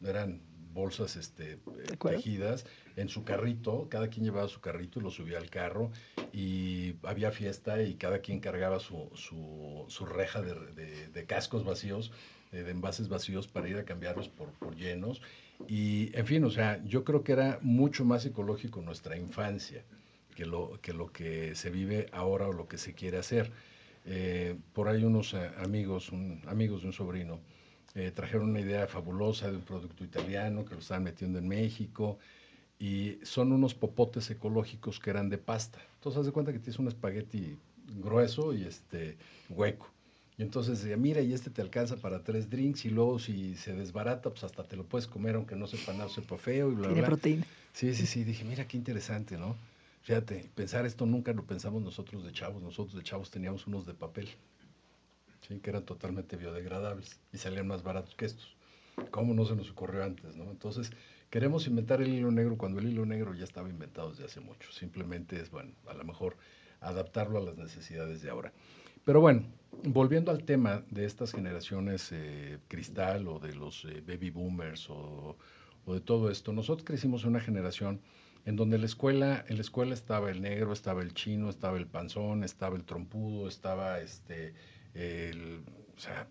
eran 0.03 0.41
bolsas 0.73 1.15
este, 1.15 1.59
tejidas 1.99 2.65
en 2.95 3.09
su 3.09 3.23
carrito, 3.23 3.87
cada 3.89 4.09
quien 4.09 4.25
llevaba 4.25 4.47
su 4.47 4.61
carrito 4.61 4.99
y 4.99 5.03
lo 5.03 5.11
subía 5.11 5.37
al 5.37 5.49
carro 5.49 5.91
y 6.33 6.95
había 7.03 7.31
fiesta 7.31 7.81
y 7.81 7.95
cada 7.95 8.19
quien 8.19 8.39
cargaba 8.39 8.79
su, 8.79 9.09
su, 9.15 10.05
reja 10.05 10.41
de, 10.41 11.25
cascos 11.27 11.63
vacíos, 11.63 12.11
de 12.51 12.69
envases 12.69 13.09
vacíos 13.09 13.47
para 13.47 13.69
ir 13.69 13.77
a 13.77 13.85
cambiarlos 13.85 14.29
por, 14.29 14.51
por 14.53 14.75
llenos. 14.75 15.21
Y 15.67 16.15
en 16.17 16.25
fin, 16.25 16.43
o 16.43 16.49
sea, 16.49 16.83
yo 16.85 17.03
creo 17.03 17.23
que 17.23 17.33
era 17.33 17.59
mucho 17.61 18.03
más 18.05 18.25
ecológico 18.25 18.81
nuestra 18.81 19.17
infancia 19.17 19.83
que 20.35 20.45
lo 20.45 20.79
que, 20.81 20.93
lo 20.93 21.11
que 21.11 21.55
se 21.55 21.69
vive 21.69 22.07
ahora 22.11 22.47
o 22.47 22.53
lo 22.53 22.67
que 22.67 22.77
se 22.77 22.93
quiere 22.93 23.17
hacer. 23.17 23.51
Eh, 24.05 24.55
por 24.73 24.87
ahí 24.87 25.03
unos 25.03 25.33
eh, 25.33 25.51
amigos, 25.57 26.11
un, 26.11 26.41
amigos 26.47 26.81
de 26.81 26.87
un 26.87 26.93
sobrino, 26.93 27.39
eh, 27.95 28.11
trajeron 28.11 28.49
una 28.49 28.61
idea 28.61 28.87
fabulosa 28.87 29.49
de 29.49 29.57
un 29.57 29.63
producto 29.63 30.03
italiano 30.03 30.65
que 30.65 30.73
lo 30.73 30.79
estaban 30.79 31.03
metiendo 31.03 31.39
en 31.39 31.47
México 31.47 32.17
y 32.79 33.19
son 33.23 33.51
unos 33.51 33.73
popotes 33.73 34.29
ecológicos 34.31 34.99
que 34.99 35.09
eran 35.09 35.29
de 35.29 35.37
pasta. 35.37 35.79
Entonces, 35.95 36.21
haz 36.21 36.25
de 36.25 36.31
cuenta 36.31 36.51
que 36.51 36.59
tienes 36.59 36.79
un 36.79 36.87
espagueti 36.87 37.57
grueso 38.01 38.53
y 38.53 38.63
este 38.63 39.17
hueco. 39.49 39.89
Y 40.37 40.43
entonces 40.43 40.81
decía, 40.81 40.97
mira, 40.97 41.21
y 41.21 41.33
este 41.33 41.49
te 41.49 41.61
alcanza 41.61 41.97
para 41.97 42.23
tres 42.23 42.49
drinks 42.49 42.85
y 42.85 42.89
luego 42.89 43.19
si 43.19 43.55
se 43.55 43.73
desbarata, 43.73 44.29
pues 44.29 44.43
hasta 44.43 44.63
te 44.63 44.75
lo 44.75 44.85
puedes 44.85 45.07
comer 45.07 45.35
aunque 45.35 45.55
no 45.55 45.67
sepa 45.67 45.93
nada, 45.93 46.09
sepa 46.09 46.37
feo 46.37 46.71
y 46.71 46.75
bla, 46.75 46.87
Tiene 46.87 47.03
proteína. 47.03 47.45
Sí, 47.73 47.93
sí, 47.93 48.07
sí. 48.07 48.23
Dije, 48.23 48.43
mira 48.45 48.67
qué 48.67 48.77
interesante, 48.77 49.37
¿no? 49.37 49.55
Fíjate, 50.01 50.49
pensar 50.55 50.85
esto 50.85 51.05
nunca 51.05 51.33
lo 51.33 51.43
pensamos 51.43 51.83
nosotros 51.83 52.23
de 52.23 52.31
chavos. 52.31 52.63
Nosotros 52.63 52.95
de 52.95 53.03
chavos 53.03 53.29
teníamos 53.29 53.67
unos 53.67 53.85
de 53.85 53.93
papel 53.93 54.29
que 55.41 55.69
eran 55.69 55.83
totalmente 55.83 56.37
biodegradables 56.37 57.19
y 57.33 57.37
salían 57.37 57.67
más 57.67 57.83
baratos 57.83 58.15
que 58.15 58.25
estos. 58.25 58.55
¿Cómo 59.09 59.33
no 59.33 59.45
se 59.45 59.55
nos 59.55 59.69
ocurrió 59.71 60.03
antes? 60.03 60.35
¿no? 60.35 60.49
Entonces, 60.51 60.91
queremos 61.29 61.67
inventar 61.67 62.01
el 62.01 62.13
hilo 62.13 62.31
negro 62.31 62.57
cuando 62.57 62.79
el 62.79 62.87
hilo 62.87 63.05
negro 63.05 63.33
ya 63.33 63.43
estaba 63.43 63.69
inventado 63.69 64.11
desde 64.11 64.25
hace 64.25 64.39
mucho. 64.39 64.71
Simplemente 64.71 65.39
es, 65.39 65.49
bueno, 65.49 65.71
a 65.87 65.93
lo 65.93 66.03
mejor 66.03 66.37
adaptarlo 66.79 67.39
a 67.39 67.41
las 67.41 67.57
necesidades 67.57 68.21
de 68.21 68.29
ahora. 68.29 68.53
Pero 69.03 69.19
bueno, 69.19 69.43
volviendo 69.83 70.31
al 70.31 70.43
tema 70.43 70.83
de 70.89 71.05
estas 71.05 71.31
generaciones 71.31 72.11
eh, 72.11 72.59
cristal 72.67 73.27
o 73.27 73.39
de 73.39 73.53
los 73.53 73.85
eh, 73.85 74.03
baby 74.05 74.29
boomers 74.29 74.89
o, 74.89 75.37
o, 75.85 75.93
de 75.93 76.01
todo 76.01 76.29
esto, 76.29 76.53
nosotros 76.53 76.85
crecimos 76.85 77.23
en 77.23 77.29
una 77.29 77.39
generación 77.39 78.01
en 78.45 78.55
donde 78.55 78.77
la 78.77 78.85
escuela, 78.85 79.45
en 79.47 79.55
la 79.55 79.61
escuela 79.61 79.93
estaba 79.93 80.29
el 80.29 80.41
negro, 80.41 80.73
estaba 80.73 81.01
el 81.01 81.13
chino, 81.13 81.49
estaba 81.49 81.77
el 81.77 81.87
panzón, 81.87 82.43
estaba 82.43 82.75
el 82.75 82.83
trompudo, 82.83 83.47
estaba 83.47 83.99
este, 84.01 84.53
el, 84.93 85.63
o 85.95 85.99
sea, 85.99 86.27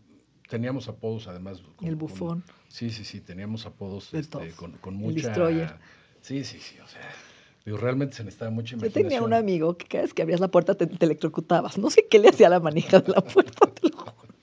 teníamos 0.48 0.88
apodos 0.88 1.28
además. 1.28 1.62
el 1.82 1.96
bufón. 1.96 2.44
sí, 2.68 2.90
sí, 2.90 3.04
sí, 3.04 3.20
teníamos 3.20 3.66
apodos 3.66 4.12
este, 4.12 4.50
con, 4.52 4.72
con, 4.72 4.94
mucha... 4.94 5.16
El 5.16 5.22
destroyer. 5.22 5.76
Sí, 6.20 6.44
sí, 6.44 6.58
sí, 6.60 6.76
o 6.80 6.88
sea, 6.88 7.00
digo, 7.64 7.78
realmente 7.78 8.16
se 8.16 8.24
necesitaba 8.24 8.50
mucha 8.50 8.74
imaginación. 8.74 9.04
Yo 9.04 9.08
tenía 9.08 9.22
un 9.22 9.32
amigo 9.32 9.76
que 9.76 9.86
cada 9.86 10.02
vez 10.02 10.12
que 10.12 10.22
abrías 10.22 10.40
la 10.40 10.48
puerta 10.48 10.74
te, 10.74 10.88
electrocutabas. 11.04 11.78
No 11.78 11.88
sé 11.88 12.06
qué 12.10 12.18
le 12.18 12.28
hacía 12.28 12.48
la 12.48 12.60
manija 12.60 13.00
de 13.00 13.12
la 13.12 13.22
puerta, 13.22 13.66
te 13.72 13.88
lo 13.88 13.96
juro. 13.96 14.34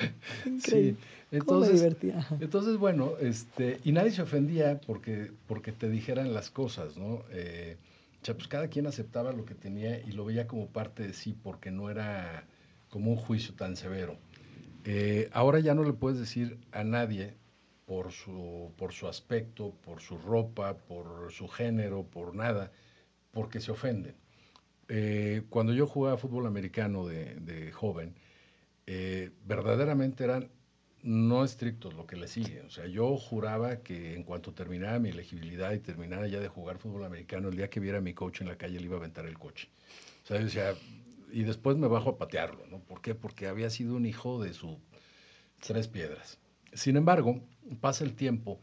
Increíble. 0.46 0.96
Sí. 1.00 1.08
Entonces, 1.36 1.96
entonces, 2.38 2.76
bueno, 2.76 3.14
este, 3.20 3.80
y 3.82 3.90
nadie 3.90 4.12
se 4.12 4.22
ofendía 4.22 4.80
porque, 4.86 5.32
porque 5.48 5.72
te 5.72 5.88
dijeran 5.88 6.32
las 6.32 6.52
cosas, 6.52 6.96
¿no? 6.96 7.24
Eh, 7.30 7.76
o 8.22 8.24
sea, 8.24 8.36
pues 8.36 8.46
cada 8.46 8.68
quien 8.68 8.86
aceptaba 8.86 9.32
lo 9.32 9.44
que 9.44 9.56
tenía 9.56 9.98
y 9.98 10.12
lo 10.12 10.24
veía 10.24 10.46
como 10.46 10.68
parte 10.68 11.02
de 11.02 11.12
sí 11.12 11.34
porque 11.42 11.72
no 11.72 11.90
era 11.90 12.46
como 12.94 13.10
un 13.10 13.16
juicio 13.16 13.54
tan 13.54 13.74
severo. 13.74 14.16
Eh, 14.84 15.28
ahora 15.32 15.58
ya 15.58 15.74
no 15.74 15.82
le 15.82 15.94
puedes 15.94 16.16
decir 16.16 16.60
a 16.70 16.84
nadie 16.84 17.34
por 17.86 18.12
su, 18.12 18.72
por 18.76 18.92
su 18.92 19.08
aspecto, 19.08 19.74
por 19.84 20.00
su 20.00 20.16
ropa, 20.16 20.76
por 20.76 21.32
su 21.32 21.48
género, 21.48 22.04
por 22.04 22.36
nada, 22.36 22.70
porque 23.32 23.58
se 23.58 23.72
ofenden. 23.72 24.14
Eh, 24.86 25.42
cuando 25.50 25.72
yo 25.72 25.88
jugaba 25.88 26.16
fútbol 26.18 26.46
americano 26.46 27.04
de, 27.04 27.72
joven, 27.72 28.14
verdaderamente 29.44 30.22
eran 30.22 30.48
no 31.02 31.42
estrictos, 31.42 31.94
lo 31.94 32.06
que 32.06 32.14
le 32.14 32.28
sigue. 32.28 32.60
O 32.60 32.70
sea, 32.70 32.86
yo 32.86 33.16
juraba 33.16 33.78
que 33.78 34.14
en 34.14 34.22
cuanto 34.22 34.54
terminara 34.54 35.00
mi 35.00 35.08
elegibilidad 35.08 35.72
y 35.72 35.80
terminara 35.80 36.28
ya 36.28 36.38
de 36.38 36.46
jugar 36.46 36.78
fútbol 36.78 37.02
americano, 37.02 37.48
el 37.48 37.56
día 37.56 37.68
que 37.68 37.80
viera 37.80 37.98
a 37.98 38.02
mi 38.02 38.14
coach 38.14 38.42
en 38.42 38.46
la 38.46 38.56
calle 38.56 38.78
le 38.78 38.84
iba 38.84 38.94
a 38.94 39.00
aventar 39.00 39.26
el 39.26 39.36
coche. 39.36 39.68
O 40.22 40.26
sea, 40.28 40.38
yo 40.38 40.44
decía, 40.44 40.74
y 41.34 41.42
después 41.42 41.76
me 41.76 41.88
bajo 41.88 42.10
a 42.10 42.18
patearlo, 42.18 42.64
¿no? 42.68 42.78
¿Por 42.78 43.02
qué? 43.02 43.14
Porque 43.14 43.48
había 43.48 43.68
sido 43.68 43.96
un 43.96 44.06
hijo 44.06 44.40
de 44.40 44.54
sus 44.54 44.76
tres 45.60 45.88
piedras. 45.88 46.38
Sin 46.72 46.96
embargo, 46.96 47.40
pasa 47.80 48.04
el 48.04 48.14
tiempo 48.14 48.60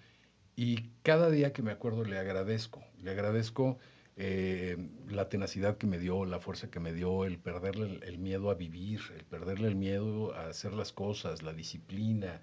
y 0.56 0.90
cada 1.04 1.30
día 1.30 1.52
que 1.52 1.64
me 1.64 1.72
acuerdo 1.72 2.06
le 2.06 2.18
agradezco. 2.18 2.82
Le 2.98 3.12
agradezco 3.12 3.78
eh, 4.16 4.78
la 5.10 5.28
tenacidad 5.28 5.78
que 5.78 5.86
me 5.86 6.00
dio, 6.00 6.24
la 6.24 6.40
fuerza 6.40 6.72
que 6.72 6.80
me 6.80 6.94
dio, 6.94 7.26
el 7.26 7.40
perderle 7.40 8.00
el, 8.04 8.18
miedo 8.20 8.50
a 8.50 8.56
vivir, 8.56 9.02
el 9.18 9.26
perderle 9.26 9.68
el 9.68 9.76
miedo 9.76 10.34
a 10.34 10.48
hacer 10.48 10.74
las 10.74 10.94
cosas, 10.94 11.44
la 11.44 11.54
disciplina, 11.54 12.42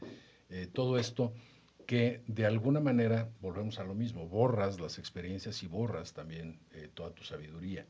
eh, 0.51 0.69
todo 0.71 0.99
esto 0.99 1.33
que 1.87 2.23
de 2.27 2.45
alguna 2.45 2.81
manera, 2.81 3.31
volvemos 3.41 3.79
a 3.79 3.85
lo 3.85 3.95
mismo, 3.95 4.29
borras 4.29 4.79
las 4.79 4.99
experiencias 4.99 5.63
y 5.63 5.69
borras 5.69 6.13
también 6.13 6.61
eh, 6.73 6.91
toda 6.93 7.15
tu 7.15 7.25
sabiduría. 7.25 7.87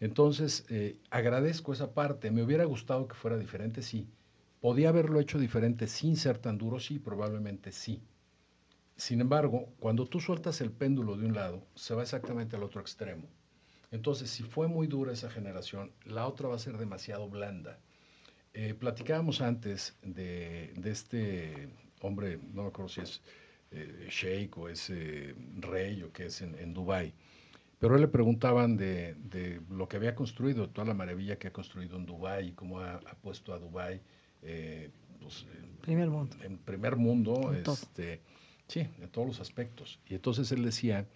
Entonces, 0.00 0.66
agradezco 1.10 1.72
esa 1.72 1.94
parte. 1.94 2.30
Me 2.30 2.42
hubiera 2.42 2.64
gustado 2.64 3.08
que 3.08 3.14
fuera 3.14 3.38
diferente, 3.38 3.82
sí. 3.82 4.08
¿Podía 4.60 4.88
haberlo 4.90 5.20
hecho 5.20 5.38
diferente 5.38 5.86
sin 5.86 6.16
ser 6.16 6.38
tan 6.38 6.58
duro? 6.58 6.80
Sí, 6.80 6.98
probablemente 6.98 7.72
sí. 7.72 8.02
Sin 8.96 9.20
embargo, 9.20 9.68
cuando 9.78 10.06
tú 10.06 10.20
sueltas 10.20 10.60
el 10.60 10.72
péndulo 10.72 11.16
de 11.16 11.26
un 11.26 11.34
lado, 11.34 11.66
se 11.74 11.94
va 11.94 12.02
exactamente 12.02 12.56
al 12.56 12.62
otro 12.62 12.80
extremo. 12.80 13.28
Entonces, 13.90 14.30
si 14.30 14.42
fue 14.42 14.68
muy 14.68 14.86
dura 14.86 15.12
esa 15.12 15.30
generación, 15.30 15.92
la 16.04 16.26
otra 16.26 16.48
va 16.48 16.56
a 16.56 16.58
ser 16.58 16.78
demasiado 16.78 17.28
blanda. 17.28 17.78
Eh, 18.54 18.74
platicábamos 18.74 19.42
antes 19.42 19.96
de, 20.02 20.72
este 20.84 21.68
hombre, 22.00 22.38
no 22.54 22.62
me 22.62 22.68
acuerdo 22.68 22.88
si 22.88 23.02
es 23.02 23.20
eh, 23.70 24.08
Sheikh 24.10 24.56
o 24.56 24.68
es 24.70 24.88
eh, 24.88 25.34
rey 25.60 26.02
o 26.02 26.10
qué 26.12 26.26
es 26.26 26.40
en, 26.40 26.72
Dubái, 26.72 27.12
pero 27.78 27.94
él 27.94 28.00
le 28.00 28.08
preguntaban 28.08 28.76
de, 28.76 29.60
lo 29.70 29.88
que 29.88 29.96
había 29.96 30.14
construido, 30.14 30.68
toda 30.70 30.86
la 30.86 30.94
maravilla 30.94 31.38
que 31.38 31.48
ha 31.48 31.52
construido 31.52 31.96
en 31.96 32.06
Dubái 32.06 32.48
y 32.48 32.52
cómo 32.52 32.80
ha, 32.80 33.00
puesto 33.22 33.52
a 33.52 33.58
Dubái 33.58 34.00
pues, 35.20 35.46
primer 35.82 36.08
mundo. 36.08 36.36
en 36.42 36.58
primer 36.58 36.96
mundo. 36.96 37.52
Este, 37.52 38.20
Sí, 38.68 38.80
en 38.80 39.08
todos 39.10 39.26
los 39.26 39.40
aspectos. 39.40 40.00
Y 40.08 40.14
entonces 40.14 40.50
él 40.50 40.64
decía 40.64 41.06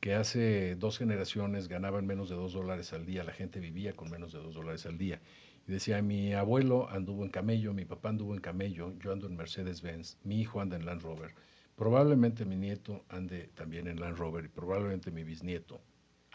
que 0.00 0.14
hace 0.14 0.74
dos 0.74 0.98
generaciones 0.98 1.68
ganaban 1.68 2.06
menos 2.06 2.28
de 2.28 2.34
dos 2.34 2.52
dólares 2.52 2.92
al 2.92 3.06
día, 3.06 3.24
la 3.24 3.32
gente 3.32 3.60
vivía 3.60 3.94
con 3.94 4.10
menos 4.10 4.32
de 4.32 4.40
dos 4.40 4.54
dólares 4.54 4.86
al 4.86 4.98
día. 4.98 5.20
Y 5.68 5.72
decía, 5.72 6.02
mi 6.02 6.32
abuelo 6.34 6.88
anduvo 6.90 7.24
en 7.24 7.30
camello, 7.30 7.72
mi 7.72 7.84
papá 7.84 8.10
anduvo 8.10 8.34
en 8.34 8.40
camello, 8.40 8.92
yo 8.98 9.12
ando 9.12 9.26
en 9.26 9.36
Mercedes-Benz, 9.36 10.18
mi 10.24 10.40
hijo 10.40 10.60
anda 10.60 10.76
en 10.76 10.84
Land 10.84 11.02
Rover, 11.02 11.34
probablemente 11.76 12.44
mi 12.44 12.56
nieto 12.56 13.04
ande 13.08 13.50
también 13.54 13.86
en 13.88 14.00
Land 14.00 14.18
Rover 14.18 14.44
y 14.44 14.48
probablemente 14.48 15.10
mi 15.10 15.24
bisnieto 15.24 15.80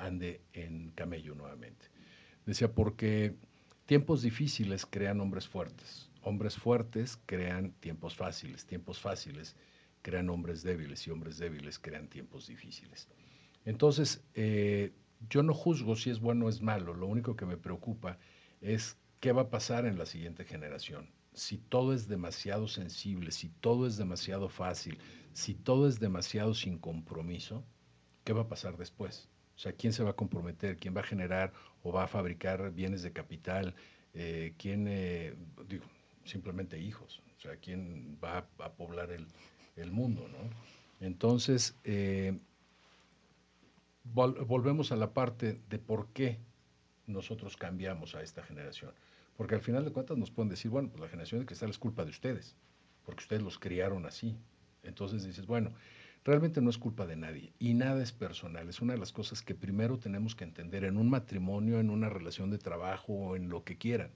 ande 0.02 0.42
en 0.54 0.92
camello 0.92 1.36
nuevamente. 1.36 1.88
Decía, 2.46 2.74
porque 2.74 3.36
tiempos 3.86 4.22
difíciles 4.22 4.86
crean 4.86 5.22
hombres 5.22 5.48
fuertes, 5.48 6.10
hombres 6.24 6.56
fuertes 6.56 7.20
crean 7.26 7.72
tiempos 7.80 8.16
fáciles, 8.16 8.66
tiempos 8.66 9.00
fáciles 9.00 9.56
crean 10.02 10.30
hombres 10.30 10.64
débiles 10.64 11.06
y 11.08 11.12
hombres 11.12 11.38
débiles 11.38 11.80
crean 11.80 12.08
tiempos 12.08 12.48
difíciles. 12.48 13.08
Entonces, 13.66 14.24
eh, 14.34 14.94
yo 15.30 15.44
no 15.44 15.54
juzgo 15.54 15.96
si 15.96 16.10
es 16.10 16.20
bueno 16.20 16.48
o 16.48 16.50
es 16.50 16.62
malo, 16.62 16.94
lo 16.94 17.08
único 17.08 17.36
que 17.36 17.46
me 17.46 17.58
preocupa 17.58 18.18
es 18.60 18.98
qué 19.20 19.32
va 19.32 19.44
a 19.44 19.50
pasar 19.50 19.86
en 19.86 19.98
la 19.98 20.06
siguiente 20.06 20.46
generación. 20.46 21.10
Si 21.34 21.58
todo 21.58 21.94
es 21.94 22.08
demasiado 22.08 22.68
sensible, 22.68 23.32
si 23.32 23.50
todo 23.50 23.88
es 23.88 23.98
demasiado 23.98 24.50
fácil, 24.50 24.98
si 25.34 25.54
todo 25.54 25.88
es 25.88 26.00
demasiado 26.00 26.54
sin 26.54 26.78
compromiso, 26.78 27.64
¿qué 28.24 28.34
va 28.34 28.42
a 28.42 28.50
pasar 28.50 28.78
después? 28.78 29.30
O 29.62 29.64
sea, 29.64 29.74
¿quién 29.74 29.94
se 29.94 30.04
va 30.04 30.10
a 30.10 30.14
comprometer? 30.14 30.76
¿Quién 30.78 30.98
va 30.98 31.02
a 31.02 31.04
generar 31.04 31.54
o 31.84 31.92
va 31.92 32.06
a 32.06 32.08
fabricar 32.08 32.72
bienes 32.72 33.04
de 33.04 33.12
capital? 33.12 33.76
Eh, 34.16 34.56
¿Quién, 34.58 34.88
eh, 34.88 35.36
digo, 35.68 35.86
simplemente 36.26 36.80
hijos? 36.80 37.22
O 37.38 37.42
sea, 37.42 37.58
¿quién 37.58 38.18
va 38.24 38.48
a 38.58 38.72
poblar 38.72 39.12
el, 39.12 39.28
el 39.76 39.92
mundo, 39.92 40.28
¿no? 40.30 40.50
Entonces, 41.00 41.76
eh, 41.84 42.40
volvemos 44.04 44.92
a 44.92 44.96
la 44.96 45.14
parte 45.14 45.62
de 45.70 45.78
por 45.78 46.08
qué 46.08 46.40
nosotros 47.06 47.56
cambiamos 47.56 48.16
a 48.16 48.24
esta 48.24 48.42
generación. 48.42 48.92
Porque 49.38 49.54
al 49.54 49.62
final 49.62 49.86
de 49.86 49.92
cuentas 49.92 50.18
nos 50.18 50.32
pueden 50.32 50.50
decir, 50.50 50.72
bueno, 50.72 50.90
pues 50.90 51.02
la 51.02 51.08
generación 51.08 51.40
de 51.40 51.46
cristal 51.46 51.70
es 51.70 51.78
culpa 51.78 52.04
de 52.04 52.10
ustedes, 52.10 52.56
porque 53.06 53.22
ustedes 53.22 53.44
los 53.44 53.60
criaron 53.60 54.08
así. 54.08 54.36
Entonces 54.82 55.24
dices, 55.24 55.46
bueno, 55.46 55.72
realmente 56.24 56.62
no 56.62 56.70
es 56.70 56.78
culpa 56.78 57.06
de 57.06 57.16
nadie 57.16 57.54
y 57.60 57.74
nada 57.74 58.02
es 58.02 58.12
personal. 58.12 58.70
Es 58.70 58.82
una 58.82 58.94
de 58.94 59.00
las 59.00 59.12
cosas 59.12 59.42
que 59.42 59.56
primero 59.56 60.00
tenemos 60.00 60.36
que 60.36 60.44
entender 60.44 60.84
en 60.84 60.98
un 60.98 61.10
matrimonio, 61.10 61.80
en 61.80 61.90
una 61.90 62.10
relación 62.10 62.50
de 62.50 62.58
trabajo 62.58 63.14
o 63.14 63.36
en 63.36 63.50
lo 63.50 63.64
que 63.64 63.78
quieran. 63.78 64.12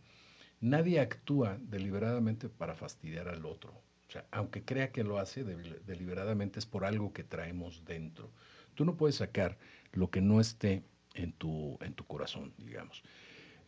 Nadie 0.61 0.99
actúa 0.99 1.57
deliberadamente 1.61 2.49
para 2.49 2.75
fastidiar 2.75 3.27
al 3.27 3.45
otro 3.45 3.85
o 4.07 4.11
sea, 4.11 4.25
aunque 4.31 4.63
crea 4.63 4.91
que 4.91 5.03
lo 5.03 5.17
hace 5.17 5.43
deliberadamente 5.43 6.59
es 6.59 6.65
por 6.65 6.85
algo 6.85 7.11
que 7.13 7.23
traemos 7.23 7.83
dentro. 7.85 8.31
Tú 8.75 8.85
no 8.85 8.95
puedes 8.97 9.15
sacar 9.15 9.57
lo 9.93 10.09
que 10.09 10.21
no 10.21 10.39
esté 10.39 10.83
en 11.15 11.33
tu, 11.33 11.77
en 11.81 11.93
tu 11.93 12.05
corazón, 12.05 12.53
digamos. 12.57 13.03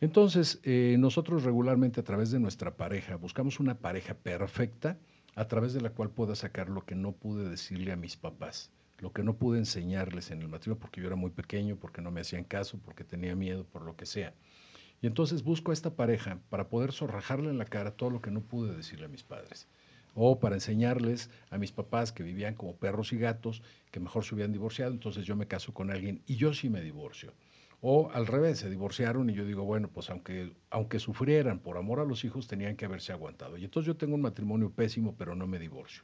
Entonces, 0.00 0.60
eh, 0.62 0.96
nosotros 0.98 1.42
regularmente 1.42 2.00
a 2.00 2.04
través 2.04 2.30
de 2.30 2.38
nuestra 2.38 2.76
pareja 2.76 3.16
buscamos 3.16 3.58
una 3.58 3.78
pareja 3.78 4.14
perfecta 4.14 4.98
a 5.38 5.46
través 5.46 5.72
de 5.72 5.80
la 5.80 5.90
cual 5.90 6.10
pueda 6.10 6.34
sacar 6.34 6.68
lo 6.68 6.84
que 6.84 6.96
no 6.96 7.12
pude 7.12 7.48
decirle 7.48 7.92
a 7.92 7.96
mis 7.96 8.16
papás, 8.16 8.72
lo 8.98 9.12
que 9.12 9.22
no 9.22 9.36
pude 9.36 9.58
enseñarles 9.58 10.32
en 10.32 10.42
el 10.42 10.48
matrimonio 10.48 10.80
porque 10.80 11.00
yo 11.00 11.06
era 11.06 11.14
muy 11.14 11.30
pequeño, 11.30 11.76
porque 11.76 12.02
no 12.02 12.10
me 12.10 12.22
hacían 12.22 12.42
caso, 12.42 12.80
porque 12.84 13.04
tenía 13.04 13.36
miedo, 13.36 13.64
por 13.64 13.82
lo 13.82 13.94
que 13.96 14.04
sea. 14.04 14.34
Y 15.00 15.06
entonces 15.06 15.44
busco 15.44 15.70
a 15.70 15.74
esta 15.74 15.94
pareja 15.94 16.40
para 16.50 16.68
poder 16.68 16.90
zorrajarle 16.90 17.50
en 17.50 17.58
la 17.58 17.66
cara 17.66 17.92
todo 17.92 18.10
lo 18.10 18.20
que 18.20 18.32
no 18.32 18.40
pude 18.40 18.76
decirle 18.76 19.04
a 19.04 19.08
mis 19.08 19.22
padres 19.22 19.68
o 20.16 20.40
para 20.40 20.56
enseñarles 20.56 21.30
a 21.50 21.58
mis 21.58 21.70
papás 21.70 22.10
que 22.10 22.24
vivían 22.24 22.56
como 22.56 22.74
perros 22.74 23.12
y 23.12 23.18
gatos, 23.18 23.62
que 23.92 24.00
mejor 24.00 24.24
se 24.24 24.34
hubieran 24.34 24.52
divorciado, 24.52 24.90
entonces 24.90 25.24
yo 25.24 25.36
me 25.36 25.46
caso 25.46 25.72
con 25.72 25.92
alguien 25.92 26.20
y 26.26 26.34
yo 26.34 26.52
sí 26.52 26.68
me 26.68 26.80
divorcio. 26.80 27.32
O 27.80 28.10
al 28.12 28.26
revés, 28.26 28.58
se 28.58 28.68
divorciaron 28.68 29.30
y 29.30 29.34
yo 29.34 29.44
digo, 29.44 29.62
bueno, 29.62 29.88
pues 29.88 30.10
aunque, 30.10 30.52
aunque 30.70 30.98
sufrieran 30.98 31.60
por 31.60 31.76
amor 31.76 32.00
a 32.00 32.04
los 32.04 32.24
hijos, 32.24 32.48
tenían 32.48 32.74
que 32.74 32.86
haberse 32.86 33.12
aguantado. 33.12 33.56
Y 33.56 33.64
entonces 33.64 33.86
yo 33.86 33.96
tengo 33.96 34.16
un 34.16 34.20
matrimonio 34.20 34.70
pésimo, 34.70 35.14
pero 35.16 35.36
no 35.36 35.46
me 35.46 35.60
divorcio. 35.60 36.02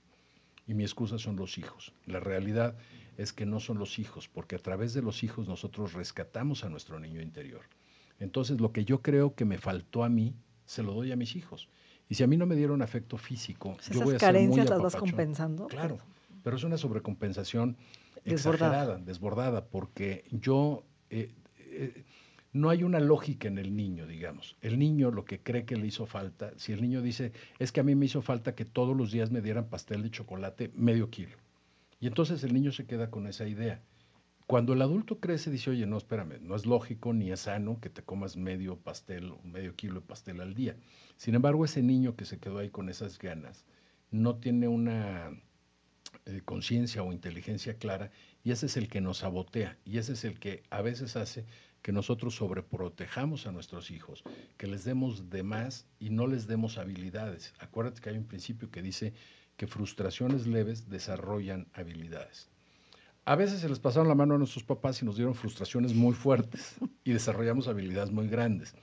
Y 0.69 0.75
mi 0.75 0.85
excusa 0.85 1.19
son 1.19 1.35
los 1.37 1.59
hijos. 1.59 1.93
La 2.07 2.21
realidad 2.21 2.77
es 3.17 3.33
que 3.33 3.45
no 3.45 3.59
son 3.59 3.79
los 3.79 3.99
hijos, 3.99 4.29
porque 4.29 4.55
a 4.55 4.61
través 4.61 4.95
de 4.95 5.03
los 5.03 5.25
hijos 5.25 5.49
nosotros 5.49 5.95
rescatamos 5.95 6.65
a 6.65 6.69
nuestro 6.69 7.01
niño 7.01 7.21
interior. 7.21 7.63
Entonces 8.21 8.61
lo 8.61 8.73
que 8.73 8.85
yo 8.85 9.03
creo 9.03 9.35
que 9.35 9.45
me 9.45 9.59
faltó 9.59 10.05
a 10.05 10.09
mí, 10.09 10.37
se 10.67 10.85
lo 10.85 10.95
doy 10.95 11.11
a 11.11 11.17
mis 11.17 11.35
hijos. 11.35 11.69
Y 12.09 12.15
si 12.15 12.23
a 12.23 12.29
mí 12.29 12.37
no 12.37 12.47
me 12.47 12.55
dieron 12.55 12.83
afecto 12.83 13.19
físico, 13.19 13.77
yo 13.91 14.01
voy 14.03 14.15
a 14.15 14.19
ser 14.21 14.41
muy 14.43 14.61
las 14.61 14.81
vas 14.81 14.95
compensando. 14.95 15.67
Claro, 15.67 15.99
pero 16.45 16.57
es 16.57 16.63
una 16.63 16.79
sobrecompensación 16.79 17.77
Desbordada. 18.25 18.77
exagerada, 18.83 18.99
desbordada, 18.99 19.65
porque 19.67 20.25
yo... 20.31 20.85
eh, 21.11 21.35
eh, 21.77 22.05
no 22.55 22.71
hay 22.71 22.85
una 22.85 23.01
lógica 23.01 23.49
en 23.49 23.59
el 23.59 23.75
niño, 23.75 24.07
digamos. 24.07 24.57
El 24.63 24.79
niño 24.79 25.11
lo 25.11 25.25
que 25.25 25.41
cree 25.41 25.65
que 25.65 25.77
le 25.77 25.89
hizo 25.89 26.07
falta, 26.07 26.53
si 26.57 26.73
el 26.73 26.81
niño 26.81 27.03
dice, 27.03 27.33
es 27.59 27.73
que 27.73 27.81
a 27.81 27.83
mí 27.83 27.97
me 27.97 28.07
hizo 28.07 28.23
falta 28.23 28.55
que 28.55 28.65
todos 28.65 28.97
los 28.97 29.11
días 29.11 29.33
me 29.33 29.43
dieran 29.43 29.69
pastel 29.69 30.03
de 30.03 30.11
chocolate 30.11 30.71
medio 30.77 31.11
kilo. 31.11 31.37
Y 32.01 32.07
entonces 32.07 32.45
el 32.45 32.55
niño 32.55 32.71
se 32.71 32.87
queda 32.87 33.11
con 33.11 33.27
esa 33.27 33.49
idea. 33.49 33.83
Cuando 34.47 34.73
el 34.75 34.83
adulto 34.83 35.19
crece, 35.19 35.51
dice, 35.51 35.71
oye, 35.71 35.87
no, 35.87 35.97
espérame, 35.97 36.39
no 36.43 36.55
es 36.55 36.65
lógico 36.65 37.13
ni 37.13 37.33
es 37.33 37.41
sano 37.41 37.81
que 37.81 37.91
te 37.91 38.03
comas 38.03 38.37
medio 38.37 38.77
pastel 38.77 39.31
o 39.31 39.41
medio 39.43 39.75
kilo 39.75 39.95
de 39.95 40.07
pastel 40.07 40.41
al 40.41 40.55
día. 40.55 40.77
Sin 41.17 41.35
embargo, 41.35 41.65
ese 41.65 41.83
niño 41.83 42.15
que 42.15 42.25
se 42.25 42.39
quedó 42.39 42.59
ahí 42.59 42.71
con 42.71 42.89
esas 42.89 43.19
ganas 43.19 43.65
no 44.11 44.37
tiene 44.37 44.69
una 44.69 45.31
eh, 46.27 46.43
conciencia 46.45 47.03
o 47.03 47.13
inteligencia 47.13 47.79
clara 47.79 48.11
y 48.45 48.53
ese 48.53 48.67
es 48.67 48.77
el 48.77 48.89
que 48.89 49.01
nos 49.01 49.19
sabotea 49.19 49.79
y 49.85 49.99
ese 49.99 50.13
es 50.13 50.25
el 50.25 50.39
que 50.39 50.63
a 50.71 50.83
veces 50.83 51.17
hace 51.17 51.47
que 51.83 51.93
nosotros 51.93 52.37
sobreprotejamos 52.37 53.47
a 53.47 53.53
nuestros 53.53 53.91
hijos, 53.91 54.23
que 54.57 54.67
les 54.67 54.85
demos 54.85 55.29
de 55.31 55.43
más 55.43 55.87
y 55.99 56.11
no 56.11 56.27
les 56.27 56.47
demos 56.47 56.79
habilidades. 56.79 57.53
Acuérdate 57.59 58.01
que 58.01 58.11
hay 58.11 58.17
un 58.17 58.27
principio 58.27 58.71
que 58.71 58.81
dice 58.81 59.13
que 59.57 59.67
frustraciones 59.67 60.47
leves 60.47 60.89
desarrollan 60.89 61.69
habilidades. 61.73 62.49
A 63.27 63.37
veces 63.37 63.61
se 63.61 63.69
les 63.69 63.81
pasaron 63.81 64.09
la 64.09 64.15
mano 64.15 64.35
a 64.35 64.39
nuestros 64.39 64.65
papás 64.65 65.01
y 65.01 65.07
nos 65.07 65.17
dieron 65.17 65.35
frustraciones 65.35 65.95
muy 65.95 66.15
fuertes 66.15 66.77
y 67.05 67.13
desarrollamos 67.13 67.69
habilidades 67.69 68.11
muy 68.11 68.29
grandes. 68.29 68.75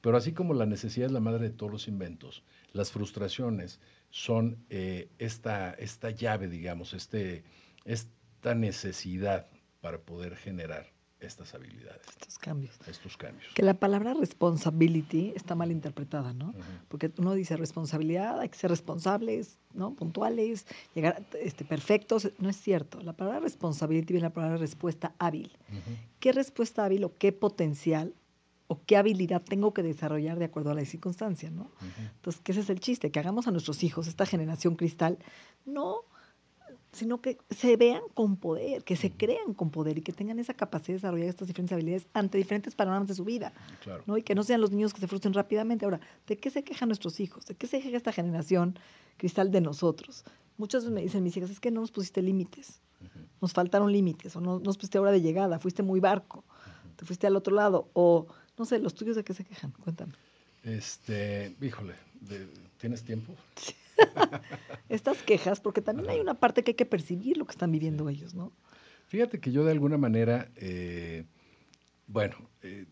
Pero 0.00 0.16
así 0.16 0.32
como 0.32 0.54
la 0.54 0.66
necesidad 0.66 1.06
es 1.06 1.12
la 1.12 1.20
madre 1.20 1.44
de 1.44 1.54
todos 1.54 1.72
los 1.72 1.88
inventos, 1.88 2.42
las 2.72 2.90
frustraciones 2.90 3.80
son 4.10 4.64
eh, 4.68 5.10
esta, 5.18 5.72
esta 5.74 6.10
llave, 6.10 6.48
digamos, 6.48 6.92
este, 6.92 7.44
esta 8.42 8.56
necesidad 8.56 9.46
para 9.80 10.00
poder 10.00 10.34
generar 10.34 10.90
estas 11.20 11.54
habilidades, 11.54 12.02
Estos 12.08 12.38
cambios. 12.38 12.76
estos 12.88 13.16
cambios. 13.16 13.54
Que 13.54 13.62
la 13.62 13.74
palabra 13.74 14.14
responsibility 14.14 15.32
está 15.36 15.54
mal 15.54 15.70
interpretada, 15.70 16.32
¿no? 16.32 16.48
Ujú. 16.48 16.58
Porque 16.88 17.12
uno 17.18 17.34
dice 17.34 17.56
responsabilidad, 17.56 18.40
hay 18.40 18.48
que 18.48 18.58
ser 18.58 18.70
responsables, 18.70 19.60
¿no? 19.74 19.94
Puntuales, 19.94 20.66
llegar 20.92 21.22
este, 21.40 21.64
perfectos. 21.64 22.32
No 22.38 22.48
es 22.50 22.56
cierto. 22.60 23.00
La 23.00 23.12
palabra 23.12 23.38
responsibility 23.38 24.14
viene 24.14 24.26
la 24.26 24.32
palabra 24.34 24.56
respuesta 24.56 25.14
hábil. 25.20 25.56
Ujú. 25.68 25.96
¿Qué 26.18 26.32
respuesta 26.32 26.84
hábil 26.84 27.04
o 27.04 27.16
qué 27.16 27.30
potencial 27.30 28.12
o 28.66 28.82
qué 28.84 28.96
habilidad 28.96 29.42
tengo 29.42 29.72
que 29.72 29.84
desarrollar 29.84 30.40
de 30.40 30.46
acuerdo 30.46 30.72
a 30.72 30.74
la 30.74 30.84
circunstancia, 30.84 31.48
¿no? 31.52 31.62
Ujú. 31.62 32.02
Entonces, 32.16 32.42
que 32.42 32.50
ese 32.50 32.62
es 32.62 32.70
el 32.70 32.80
chiste, 32.80 33.12
que 33.12 33.20
hagamos 33.20 33.46
a 33.46 33.52
nuestros 33.52 33.84
hijos, 33.84 34.08
esta 34.08 34.26
generación 34.26 34.74
cristal, 34.74 35.18
no, 35.64 35.98
sino 36.92 37.20
que 37.22 37.38
se 37.50 37.76
vean 37.76 38.02
con 38.14 38.36
poder, 38.36 38.84
que 38.84 38.96
se 38.96 39.10
crean 39.10 39.54
con 39.54 39.70
poder 39.70 39.96
y 39.98 40.02
que 40.02 40.12
tengan 40.12 40.38
esa 40.38 40.52
capacidad 40.54 40.88
de 40.88 40.98
desarrollar 40.98 41.28
estas 41.28 41.48
diferentes 41.48 41.72
habilidades 41.72 42.06
ante 42.12 42.36
diferentes 42.38 42.74
panoramas 42.74 43.08
de 43.08 43.14
su 43.14 43.24
vida. 43.24 43.52
Claro. 43.82 44.02
¿no? 44.06 44.18
Y 44.18 44.22
que 44.22 44.34
no 44.34 44.42
sean 44.42 44.60
los 44.60 44.70
niños 44.70 44.92
que 44.92 45.00
se 45.00 45.08
frustren 45.08 45.32
rápidamente. 45.32 45.84
Ahora, 45.86 46.00
¿de 46.26 46.36
qué 46.36 46.50
se 46.50 46.62
quejan 46.64 46.88
nuestros 46.90 47.18
hijos? 47.20 47.46
¿De 47.46 47.54
qué 47.54 47.66
se 47.66 47.80
queja 47.80 47.96
esta 47.96 48.12
generación 48.12 48.78
cristal 49.16 49.50
de 49.50 49.60
nosotros? 49.62 50.24
Muchas 50.58 50.82
veces 50.84 50.94
me 50.94 51.00
dicen 51.02 51.22
mis 51.22 51.34
hijas, 51.36 51.48
es 51.50 51.60
que 51.60 51.70
no 51.70 51.80
nos 51.80 51.90
pusiste 51.90 52.20
límites, 52.20 52.82
nos 53.40 53.52
faltaron 53.54 53.90
límites, 53.90 54.36
o 54.36 54.40
no 54.42 54.60
nos 54.60 54.76
pusiste 54.76 54.98
hora 54.98 55.10
de 55.10 55.22
llegada, 55.22 55.58
fuiste 55.58 55.82
muy 55.82 55.98
barco, 55.98 56.44
te 56.96 57.06
fuiste 57.06 57.26
al 57.26 57.34
otro 57.36 57.54
lado, 57.56 57.88
o 57.94 58.26
no 58.58 58.64
sé, 58.66 58.78
los 58.78 58.94
tuyos 58.94 59.16
de 59.16 59.24
qué 59.24 59.32
se 59.32 59.44
quejan, 59.44 59.72
cuéntame. 59.82 60.12
Este, 60.62 61.56
híjole, 61.60 61.94
de- 62.20 62.46
¿tienes 62.78 63.02
tiempo? 63.02 63.32
Estas 64.88 65.22
quejas, 65.22 65.60
porque 65.60 65.80
también 65.80 66.10
hay 66.10 66.20
una 66.20 66.34
parte 66.34 66.62
que 66.62 66.72
hay 66.72 66.76
que 66.76 66.86
percibir 66.86 67.36
lo 67.36 67.46
que 67.46 67.52
están 67.52 67.72
viviendo 67.72 68.08
ellos, 68.08 68.34
¿no? 68.34 68.52
Fíjate 69.06 69.40
que 69.40 69.52
yo 69.52 69.64
de 69.64 69.72
alguna 69.72 69.98
manera, 69.98 70.50
eh, 70.56 71.24
bueno, 72.06 72.36
eh, 72.62 72.86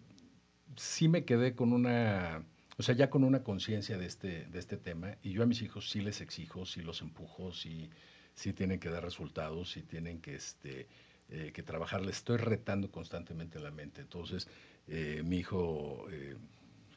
sí 0.76 1.08
me 1.08 1.24
quedé 1.24 1.54
con 1.54 1.72
una, 1.72 2.44
o 2.76 2.82
sea, 2.82 2.94
ya 2.94 3.10
con 3.10 3.24
una 3.24 3.42
conciencia 3.42 3.96
de 3.96 4.06
este, 4.06 4.46
de 4.46 4.58
este 4.58 4.76
tema, 4.76 5.16
y 5.22 5.32
yo 5.32 5.42
a 5.42 5.46
mis 5.46 5.62
hijos 5.62 5.90
sí 5.90 6.00
les 6.00 6.20
exijo, 6.20 6.66
sí 6.66 6.82
los 6.82 7.00
empujo, 7.00 7.52
sí, 7.52 7.90
sí 8.34 8.52
tienen 8.52 8.80
que 8.80 8.90
dar 8.90 9.02
resultados, 9.02 9.70
sí 9.70 9.82
tienen 9.82 10.20
que, 10.20 10.34
este, 10.34 10.88
eh, 11.30 11.52
que 11.54 11.62
trabajar, 11.62 12.04
les 12.04 12.16
estoy 12.16 12.36
retando 12.36 12.90
constantemente 12.90 13.58
la 13.58 13.70
mente. 13.70 14.00
Entonces, 14.00 14.48
eh, 14.88 15.22
mi 15.24 15.38
hijo, 15.38 16.06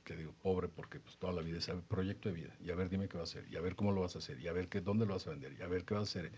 que 0.04 0.16
digo, 0.16 0.34
pobre, 0.42 0.68
porque 0.68 1.00
pues 1.00 1.18
toda 1.18 1.34
la 1.34 1.42
vida 1.42 1.58
es 1.58 1.70
proyecto 1.88 2.30
de 2.30 2.36
vida, 2.36 2.56
y 2.60 2.72
a 2.72 2.76
ver, 2.76 2.90
dime 2.90 3.08
qué 3.08 3.18
vas 3.18 3.36
a 3.36 3.40
hacer, 3.40 3.52
y 3.52 3.56
a 3.56 3.62
ver 3.62 3.76
cómo 3.76 3.92
lo 3.92 4.02
vas 4.02 4.16
a 4.16 4.20
hacer, 4.20 4.40
y 4.40 4.48
a 4.48 4.54
ver 4.54 4.68
qué, 4.68 4.82
dónde 4.82 5.06
lo 5.06 5.14
vas 5.14 5.28
a 5.28 5.32
vender, 5.32 5.54
y 5.58 5.62
a 5.62 5.68
ver 5.68 5.86
qué 5.86 5.94
vas 5.94 6.16
a 6.16 6.20
hacer. 6.20 6.32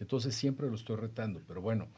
Entonces 0.00 0.34
siempre 0.34 0.68
lo 0.68 0.76
estoy 0.76 0.96
retando, 0.96 1.42
pero 1.46 1.60
bueno, 1.60 1.88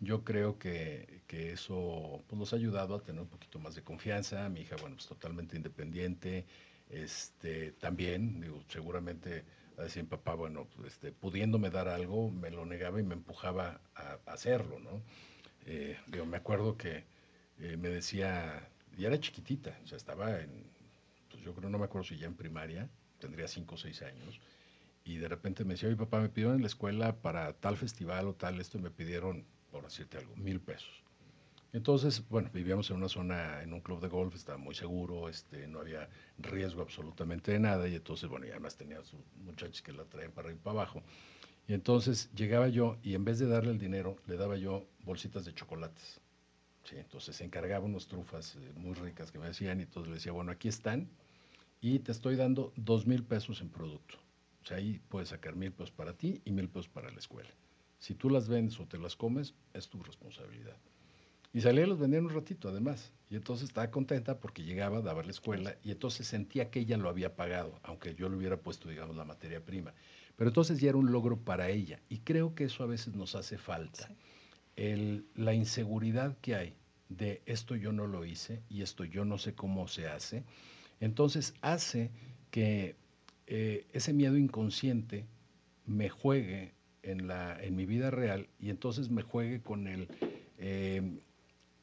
yo 0.00 0.24
creo 0.24 0.58
que, 0.58 1.22
que 1.26 1.52
eso 1.52 2.22
pues, 2.26 2.38
nos 2.38 2.52
ha 2.52 2.56
ayudado 2.56 2.94
a 2.94 3.02
tener 3.02 3.20
un 3.20 3.28
poquito 3.28 3.58
más 3.58 3.74
de 3.74 3.82
confianza. 3.82 4.48
Mi 4.48 4.62
hija, 4.62 4.76
bueno, 4.80 4.96
pues 4.96 5.06
totalmente 5.06 5.56
independiente. 5.56 6.46
Este, 6.88 7.72
también, 7.72 8.40
digo, 8.40 8.64
seguramente 8.68 9.44
a 9.76 9.82
decir, 9.82 10.08
papá, 10.08 10.34
bueno, 10.34 10.66
pues, 10.74 10.94
este, 10.94 11.12
pudiéndome 11.12 11.70
dar 11.70 11.88
algo, 11.88 12.30
me 12.30 12.50
lo 12.50 12.64
negaba 12.64 12.98
y 12.98 13.02
me 13.02 13.14
empujaba 13.14 13.80
a, 13.94 14.18
a 14.24 14.32
hacerlo, 14.32 14.78
¿no? 14.80 15.02
Eh, 15.66 15.98
digo, 16.06 16.24
me 16.26 16.38
acuerdo 16.38 16.76
que 16.76 17.04
eh, 17.58 17.76
me 17.76 17.90
decía, 17.90 18.68
y 18.96 19.04
era 19.04 19.18
chiquitita, 19.18 19.78
o 19.82 19.86
sea, 19.86 19.96
estaba 19.96 20.40
en, 20.40 20.64
pues 21.30 21.42
yo 21.42 21.54
creo, 21.54 21.70
no 21.70 21.78
me 21.78 21.84
acuerdo 21.84 22.06
si 22.06 22.18
ya 22.18 22.26
en 22.26 22.34
primaria, 22.34 22.88
tendría 23.18 23.48
cinco 23.48 23.74
o 23.74 23.78
seis 23.78 24.02
años, 24.02 24.40
y 25.04 25.16
de 25.16 25.28
repente 25.28 25.64
me 25.64 25.74
decía, 25.74 25.88
oye 25.88 25.96
papá, 25.96 26.20
me 26.20 26.28
pidieron 26.28 26.56
en 26.56 26.62
la 26.62 26.66
escuela 26.66 27.16
para 27.16 27.52
tal 27.54 27.76
festival 27.76 28.28
o 28.28 28.34
tal, 28.34 28.60
esto 28.60 28.78
y 28.78 28.82
me 28.82 28.90
pidieron, 28.90 29.44
por 29.70 29.84
decirte 29.84 30.18
algo, 30.18 30.36
mil 30.36 30.60
pesos. 30.60 31.02
Entonces, 31.72 32.28
bueno, 32.28 32.50
vivíamos 32.52 32.90
en 32.90 32.96
una 32.96 33.08
zona, 33.08 33.62
en 33.62 33.72
un 33.72 33.80
club 33.80 34.00
de 34.00 34.08
golf, 34.08 34.34
estaba 34.34 34.58
muy 34.58 34.74
seguro, 34.74 35.28
este, 35.28 35.68
no 35.68 35.78
había 35.78 36.08
riesgo 36.38 36.82
absolutamente 36.82 37.52
de 37.52 37.60
nada, 37.60 37.86
y 37.86 37.94
entonces, 37.94 38.28
bueno, 38.28 38.46
y 38.46 38.50
además 38.50 38.76
tenía 38.76 39.02
sus 39.04 39.20
muchachos 39.44 39.80
que 39.80 39.92
la 39.92 40.04
traían 40.04 40.32
para 40.32 40.50
y 40.50 40.56
para 40.56 40.80
abajo. 40.80 41.02
Y 41.68 41.74
entonces 41.74 42.28
llegaba 42.34 42.66
yo 42.68 42.98
y 43.04 43.14
en 43.14 43.24
vez 43.24 43.38
de 43.38 43.46
darle 43.46 43.70
el 43.70 43.78
dinero, 43.78 44.16
le 44.26 44.36
daba 44.36 44.56
yo 44.56 44.84
bolsitas 45.04 45.44
de 45.44 45.54
chocolates. 45.54 46.20
Sí, 46.84 46.96
entonces 46.96 47.36
se 47.36 47.44
encargaba 47.44 47.84
unas 47.84 48.06
trufas 48.06 48.56
eh, 48.56 48.72
muy 48.76 48.94
ricas 48.94 49.30
que 49.30 49.38
me 49.38 49.46
hacían 49.46 49.80
y 49.80 49.84
entonces 49.84 50.08
le 50.08 50.14
decía, 50.14 50.32
bueno, 50.32 50.50
aquí 50.52 50.68
están 50.68 51.08
y 51.80 52.00
te 52.00 52.12
estoy 52.12 52.36
dando 52.36 52.72
dos 52.76 53.06
mil 53.06 53.24
pesos 53.24 53.60
en 53.60 53.70
producto. 53.70 54.16
O 54.62 54.66
sea, 54.66 54.78
ahí 54.78 55.00
puedes 55.08 55.30
sacar 55.30 55.56
mil 55.56 55.72
pesos 55.72 55.90
para 55.90 56.14
ti 56.16 56.40
y 56.44 56.52
mil 56.52 56.68
pesos 56.68 56.88
para 56.88 57.10
la 57.10 57.18
escuela. 57.18 57.50
Si 57.98 58.14
tú 58.14 58.30
las 58.30 58.48
vendes 58.48 58.78
o 58.80 58.86
te 58.86 58.98
las 58.98 59.16
comes, 59.16 59.54
es 59.74 59.88
tu 59.88 60.02
responsabilidad. 60.02 60.76
Y 61.52 61.60
salía 61.62 61.84
y 61.84 61.88
los 61.88 61.98
vendía 61.98 62.18
en 62.18 62.26
un 62.26 62.34
ratito, 62.34 62.68
además. 62.68 63.12
Y 63.28 63.36
entonces 63.36 63.68
estaba 63.68 63.90
contenta 63.90 64.38
porque 64.38 64.62
llegaba, 64.62 65.00
daba 65.00 65.22
la 65.22 65.30
escuela 65.30 65.76
y 65.82 65.90
entonces 65.90 66.26
sentía 66.26 66.70
que 66.70 66.80
ella 66.80 66.96
lo 66.96 67.08
había 67.08 67.34
pagado, 67.36 67.78
aunque 67.82 68.14
yo 68.14 68.28
le 68.28 68.36
hubiera 68.36 68.58
puesto, 68.58 68.88
digamos, 68.88 69.16
la 69.16 69.24
materia 69.24 69.64
prima. 69.64 69.94
Pero 70.36 70.50
entonces 70.50 70.80
ya 70.80 70.90
era 70.90 70.98
un 70.98 71.12
logro 71.12 71.38
para 71.38 71.68
ella. 71.68 72.00
Y 72.08 72.18
creo 72.18 72.54
que 72.54 72.64
eso 72.64 72.82
a 72.84 72.86
veces 72.86 73.14
nos 73.14 73.34
hace 73.34 73.58
falta. 73.58 74.08
Sí. 74.08 74.14
La 74.76 75.54
inseguridad 75.54 76.36
que 76.40 76.54
hay 76.54 76.74
de 77.08 77.42
esto 77.46 77.76
yo 77.76 77.92
no 77.92 78.06
lo 78.06 78.24
hice 78.24 78.62
y 78.70 78.82
esto 78.82 79.04
yo 79.04 79.24
no 79.24 79.36
sé 79.38 79.54
cómo 79.54 79.88
se 79.88 80.08
hace, 80.08 80.44
entonces 81.00 81.54
hace 81.60 82.10
que 82.50 82.96
eh, 83.46 83.86
ese 83.92 84.12
miedo 84.12 84.36
inconsciente 84.38 85.26
me 85.86 86.08
juegue 86.08 86.74
en, 87.02 87.26
la, 87.28 87.58
en 87.62 87.76
mi 87.76 87.86
vida 87.86 88.10
real 88.10 88.48
y 88.58 88.70
entonces 88.70 89.10
me 89.10 89.22
juegue 89.22 89.60
con 89.62 89.88
el 89.88 90.08
eh, 90.58 91.02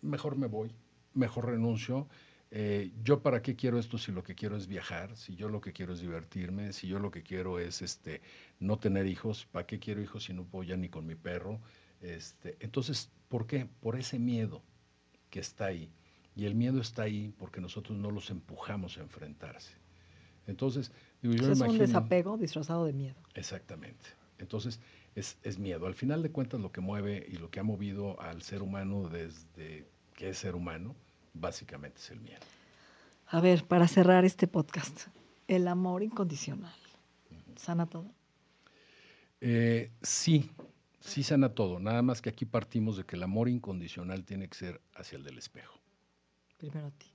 mejor 0.01 0.37
me 0.37 0.47
voy, 0.47 0.71
mejor 1.13 1.47
renuncio. 1.47 2.07
eh, 2.51 2.91
yo 3.03 3.21
para 3.21 3.41
qué 3.41 3.55
quiero 3.55 3.77
esto 3.79 3.97
si 3.97 4.11
lo 4.11 4.23
que 4.23 4.35
quiero 4.35 4.55
es 4.57 4.67
viajar, 4.67 5.15
si 5.17 5.35
yo 5.35 5.49
lo 5.49 5.61
que 5.61 5.73
quiero 5.73 5.93
es 5.93 5.99
divertirme, 6.01 6.73
si 6.73 6.87
yo 6.87 6.99
lo 6.99 7.11
que 7.11 7.23
quiero 7.23 7.59
es 7.59 7.81
este, 7.81 8.21
no 8.59 8.77
tener 8.79 9.05
hijos, 9.07 9.45
¿para 9.51 9.65
qué 9.67 9.79
quiero 9.79 10.01
hijos 10.01 10.23
si 10.25 10.33
no 10.33 10.45
puedo 10.45 10.63
ya 10.63 10.77
ni 10.77 10.89
con 10.89 11.05
mi 11.05 11.15
perro? 11.15 11.59
Este, 12.01 12.57
entonces, 12.59 13.09
¿por 13.29 13.47
qué? 13.47 13.67
Por 13.81 13.97
ese 13.97 14.19
miedo 14.19 14.61
que 15.29 15.39
está 15.39 15.65
ahí. 15.65 15.89
Y 16.35 16.45
el 16.45 16.55
miedo 16.55 16.79
está 16.79 17.03
ahí 17.03 17.33
porque 17.37 17.59
nosotros 17.61 17.97
no 17.97 18.11
los 18.11 18.29
empujamos 18.29 18.97
a 18.97 19.01
enfrentarse. 19.01 19.73
Entonces, 20.45 20.91
digo, 21.21 21.33
yo 21.33 21.51
es 21.51 21.59
un 21.59 21.65
imagino- 21.65 21.79
desapego 21.87 22.37
disfrazado 22.37 22.85
de 22.85 22.93
miedo. 22.93 23.15
Exactamente. 23.33 24.05
Entonces, 24.37 24.79
es, 25.15 25.37
es 25.43 25.57
miedo. 25.57 25.87
Al 25.87 25.95
final 25.95 26.21
de 26.21 26.29
cuentas, 26.31 26.61
lo 26.61 26.71
que 26.71 26.79
mueve 26.79 27.25
y 27.27 27.37
lo 27.37 27.49
que 27.49 27.59
ha 27.59 27.63
movido 27.63 28.21
al 28.21 28.43
ser 28.43 28.61
humano 28.61 29.09
desde 29.09 29.87
que 30.15 30.29
es 30.29 30.37
ser 30.37 30.55
humano, 30.55 30.95
básicamente 31.33 31.99
es 31.99 32.11
el 32.11 32.19
miedo. 32.21 32.41
A 33.27 33.41
ver, 33.41 33.65
para 33.65 33.87
cerrar 33.87 34.23
este 34.25 34.47
podcast, 34.47 35.07
el 35.47 35.67
amor 35.67 36.03
incondicional. 36.03 36.73
¿Sana 37.55 37.87
todo? 37.87 38.05
Eh, 39.41 39.91
sí, 40.01 40.49
sí 41.07 41.23
sana 41.23 41.49
todo. 41.49 41.79
Nada 41.79 42.01
más 42.01 42.21
que 42.21 42.29
aquí 42.29 42.45
partimos 42.45 42.97
de 42.97 43.05
que 43.05 43.15
el 43.15 43.23
amor 43.23 43.49
incondicional 43.49 44.23
tiene 44.25 44.47
que 44.47 44.57
ser 44.57 44.81
hacia 44.93 45.17
el 45.17 45.23
del 45.23 45.37
espejo. 45.37 45.79
Primero 46.57 46.87
a 46.87 46.91
ti. 46.91 47.07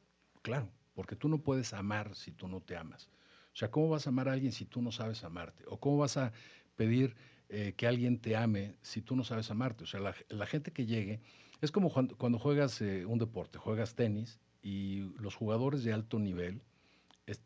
Claro, 0.43 0.69
porque 0.95 1.17
tú 1.17 1.29
no 1.29 1.39
puedes 1.39 1.73
amar 1.73 2.15
si 2.15 2.33
tú 2.33 2.49
no 2.49 2.61
te 2.61 2.77
amas. 2.77 3.09
O 3.53 3.57
sea, 3.57 3.71
¿cómo 3.71 3.89
vas 3.91 4.07
a 4.07 4.11
amar 4.11 4.29
a 4.29 4.33
alguien 4.33 4.53
si 4.53 4.65
tú 4.65 4.83
no 4.83 4.93
sabes 4.93 5.25
amarte? 5.25 5.65
¿O 5.67 5.79
cómo 5.79 5.99
vas 5.99 6.17
a 6.17 6.33
pedir 6.77 7.15
eh, 7.55 7.75
que 7.77 7.87
alguien 7.87 8.19
te 8.19 8.35
ame 8.35 8.77
si 8.81 9.03
tú 9.03 9.15
no 9.15 9.25
sabes 9.25 9.51
amarte. 9.51 9.85
O 9.85 9.87
sea, 9.87 10.01
la, 10.01 10.47
gente 10.47 10.73
que 10.73 10.87
llegue, 10.87 11.21
es 11.61 11.71
como 11.71 11.93
cuando, 11.93 12.39
juegas 12.39 12.81
eh, 12.81 13.05
un 13.05 13.19
deporte, 13.19 13.59
juegas 13.59 13.95
tenis 13.95 14.41
y 14.63 15.01
los 15.21 15.35
jugadores 15.35 15.85
de 15.85 15.93
alto 15.93 16.19
nivel 16.19 16.63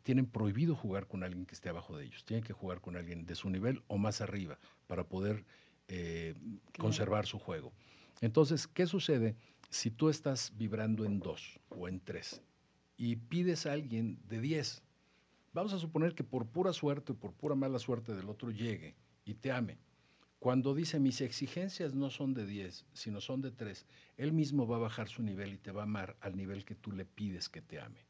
tienen 0.03 0.25
prohibido 0.25 0.75
jugar 0.75 1.07
con 1.07 1.23
alguien 1.23 1.45
que 1.45 1.55
esté 1.55 1.67
abajo 1.67 1.97
de 1.97 2.05
ellos, 2.05 2.23
tienen 2.23 2.45
que 2.45 2.53
jugar 2.53 2.79
con 2.79 2.95
alguien 2.95 3.25
de 3.25 3.35
su 3.35 3.49
nivel 3.49 3.83
o 3.87 3.97
más 3.97 4.21
arriba 4.21 4.59
para 4.87 5.03
poder 5.03 5.43
eh, 5.87 6.35
conservar 6.77 7.25
su 7.25 7.39
juego. 7.39 7.73
Entonces, 8.21 8.67
¿qué 8.67 8.87
sucede 8.87 9.35
si 9.69 9.91
tú 9.91 10.09
estás 10.09 10.53
vibrando 10.57 11.05
en 11.05 11.19
dos 11.19 11.59
o 11.69 11.87
en 11.87 11.99
tres 11.99 12.41
y 12.97 13.15
pides 13.15 13.65
a 13.65 13.73
alguien 13.73 14.19
de 14.27 14.41
diez? 14.41 14.83
Vamos 15.53 15.73
a 15.73 15.79
suponer 15.79 16.13
que 16.13 16.23
por 16.23 16.47
pura 16.47 16.73
suerte 16.73 17.13
o 17.13 17.15
por 17.15 17.33
pura 17.33 17.55
mala 17.55 17.79
suerte 17.79 18.13
del 18.13 18.29
otro 18.29 18.51
llegue 18.51 18.95
y 19.25 19.35
te 19.35 19.51
ame. 19.51 19.77
Cuando 20.39 20.75
dice 20.75 20.99
mis 20.99 21.21
exigencias 21.21 21.95
no 21.95 22.11
son 22.11 22.33
de 22.33 22.45
10, 22.45 22.85
sino 22.93 23.21
son 23.21 23.41
de 23.41 23.51
3, 23.51 23.87
él 24.17 24.33
mismo 24.33 24.67
va 24.67 24.75
a 24.75 24.79
bajar 24.79 25.09
su 25.09 25.23
nivel 25.23 25.53
y 25.53 25.57
te 25.57 25.71
va 25.71 25.81
a 25.81 25.85
amar 25.85 26.15
al 26.21 26.37
nivel 26.37 26.63
que 26.63 26.75
tú 26.75 26.91
le 26.91 27.05
pides 27.05 27.49
que 27.49 27.61
te 27.61 27.79
ame. 27.79 28.05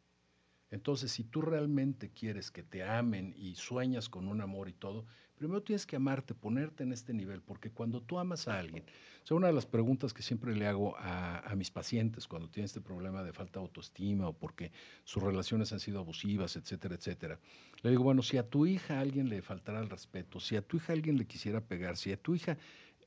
Entonces, 0.69 1.11
si 1.11 1.23
tú 1.23 1.41
realmente 1.41 2.09
quieres 2.09 2.51
que 2.51 2.63
te 2.63 2.83
amen 2.83 3.33
y 3.37 3.55
sueñas 3.55 4.09
con 4.09 4.27
un 4.27 4.41
amor 4.41 4.67
y 4.67 4.73
todo, 4.73 5.05
primero 5.37 5.61
tienes 5.61 5.85
que 5.85 5.95
amarte, 5.95 6.33
ponerte 6.33 6.83
en 6.83 6.91
este 6.91 7.13
nivel, 7.13 7.41
porque 7.41 7.69
cuando 7.69 8.01
tú 8.01 8.19
amas 8.19 8.47
a 8.47 8.59
alguien, 8.59 8.83
o 9.29 9.35
una 9.35 9.47
de 9.47 9.53
las 9.53 9.65
preguntas 9.65 10.13
que 10.13 10.21
siempre 10.21 10.55
le 10.55 10.67
hago 10.67 10.95
a, 10.97 11.53
mis 11.55 11.69
pacientes 11.69 12.27
cuando 12.27 12.49
tienen 12.49 12.65
este 12.65 12.81
problema 12.81 13.23
de 13.23 13.33
falta 13.33 13.59
de 13.59 13.65
autoestima 13.65 14.27
o 14.29 14.33
porque 14.33 14.71
sus 15.03 15.21
relaciones 15.21 15.73
han 15.73 15.79
sido 15.79 15.99
abusivas, 15.99 16.55
etcétera, 16.55 16.95
etcétera, 16.95 17.39
le 17.81 17.89
digo, 17.89 18.03
bueno, 18.03 18.21
si 18.21 18.37
a 18.37 18.47
tu 18.47 18.65
hija 18.65 18.99
alguien 18.99 19.29
le 19.29 19.41
faltara 19.41 19.79
el 19.79 19.89
respeto, 19.89 20.39
si 20.39 20.55
a 20.55 20.61
tu 20.61 20.77
hija 20.77 20.93
alguien 20.93 21.17
le 21.17 21.25
quisiera 21.25 21.61
pegar, 21.61 21.97
si 21.97 22.11
a 22.11 22.17
tu 22.17 22.35
hija 22.35 22.57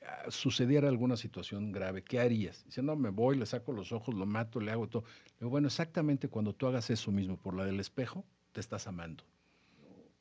ah, 0.07 0.31
sucediera 0.31 0.88
alguna 0.88 1.16
situación 1.16 1.73
grave, 1.73 2.03
¿qué 2.03 2.21
harías? 2.21 2.64
Dice, 2.66 2.83
no, 2.83 2.97
me 2.97 3.11
voy, 3.11 3.37
le 3.37 3.47
saco 3.47 3.73
los 3.73 3.93
ojos, 3.93 4.14
lo 4.14 4.27
mato, 4.27 4.61
le 4.61 4.73
hago 4.73 4.88
todo. 4.88 5.03
Le 5.03 5.38
digo, 5.40 5.51
bueno, 5.51 5.69
exactamente 5.69 6.29
cuando 6.29 6.53
tú 6.53 6.66
hagas 6.66 6.90
eso 6.90 7.11
mismo 7.11 7.37
por 7.37 7.55
la 7.55 7.64
del 7.64 7.81
espejo, 7.81 8.25
te 8.53 8.61
estás 8.61 8.87
amando. 8.87 9.25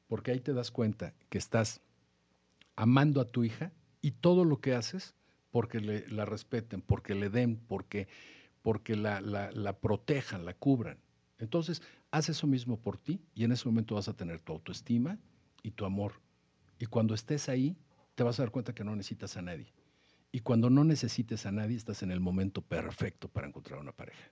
Porque 0.08 0.32
ahí 0.32 0.40
te 0.40 0.54
das 0.54 0.72
cuenta 0.72 1.14
que 1.30 1.38
estás 1.38 1.82
amando 2.80 3.20
a 3.20 3.26
tu 3.26 3.44
hija 3.44 3.74
y 4.02 4.12
todo 4.12 4.46
lo 4.46 4.62
que 4.62 4.74
haces 4.74 5.14
porque 5.52 5.82
le, 5.82 6.08
la 6.08 6.24
respeten, 6.24 6.82
porque 6.82 7.14
le 7.14 7.30
den, 7.30 7.58
porque, 7.58 8.08
porque 8.62 8.96
la, 8.96 9.20
la, 9.20 9.80
protejan, 9.80 10.46
la 10.46 10.54
cubran. 10.54 10.98
Entonces, 11.40 11.82
haz 12.10 12.30
eso 12.30 12.48
mismo 12.48 12.80
por 12.80 12.98
ti 12.98 13.20
y 13.36 13.44
en 13.44 13.52
ese 13.52 13.68
momento 13.68 13.96
vas 13.96 14.08
a 14.08 14.16
tener 14.16 14.40
tu 14.40 14.54
autoestima 14.54 15.20
y 15.62 15.72
tu 15.72 15.84
amor. 15.84 16.22
Y 16.80 16.86
cuando 16.86 17.14
estés 17.14 17.50
ahí, 17.50 17.76
te 18.16 18.24
vas 18.24 18.40
a 18.40 18.44
dar 18.44 18.52
cuenta 18.52 18.74
que 18.74 18.86
no 18.86 18.96
necesitas 18.96 19.36
a 19.36 19.42
nadie. 19.42 19.74
Y 20.32 20.40
cuando 20.40 20.70
no 20.70 20.86
necesites 20.86 21.46
a 21.46 21.52
nadie, 21.52 21.76
estás 21.76 22.02
en 22.02 22.12
el 22.12 22.22
momento 22.22 22.62
perfecto 22.62 23.28
para 23.28 23.48
encontrar 23.48 23.82
una 23.82 23.92
pareja. 23.92 24.32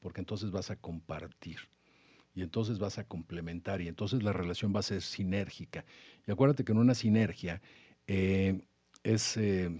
Porque 0.00 0.20
entonces 0.20 0.50
vas 0.50 0.68
a 0.72 0.76
compartir 0.76 1.58
y 2.34 2.42
entonces 2.42 2.78
vas 2.78 2.98
a 2.98 3.06
complementar 3.06 3.80
y 3.80 3.88
entonces 3.88 4.22
la 4.22 4.32
relación 4.32 4.74
va 4.74 4.80
a 4.80 4.82
ser 4.82 5.02
sinérgica. 5.02 5.84
Y 6.26 6.32
acuérdate 6.32 6.64
que 6.64 6.72
en 6.72 6.78
una 6.78 6.94
sinergia 6.94 7.62
eh, 8.06 8.60
es, 9.02 9.36
eh, 9.36 9.70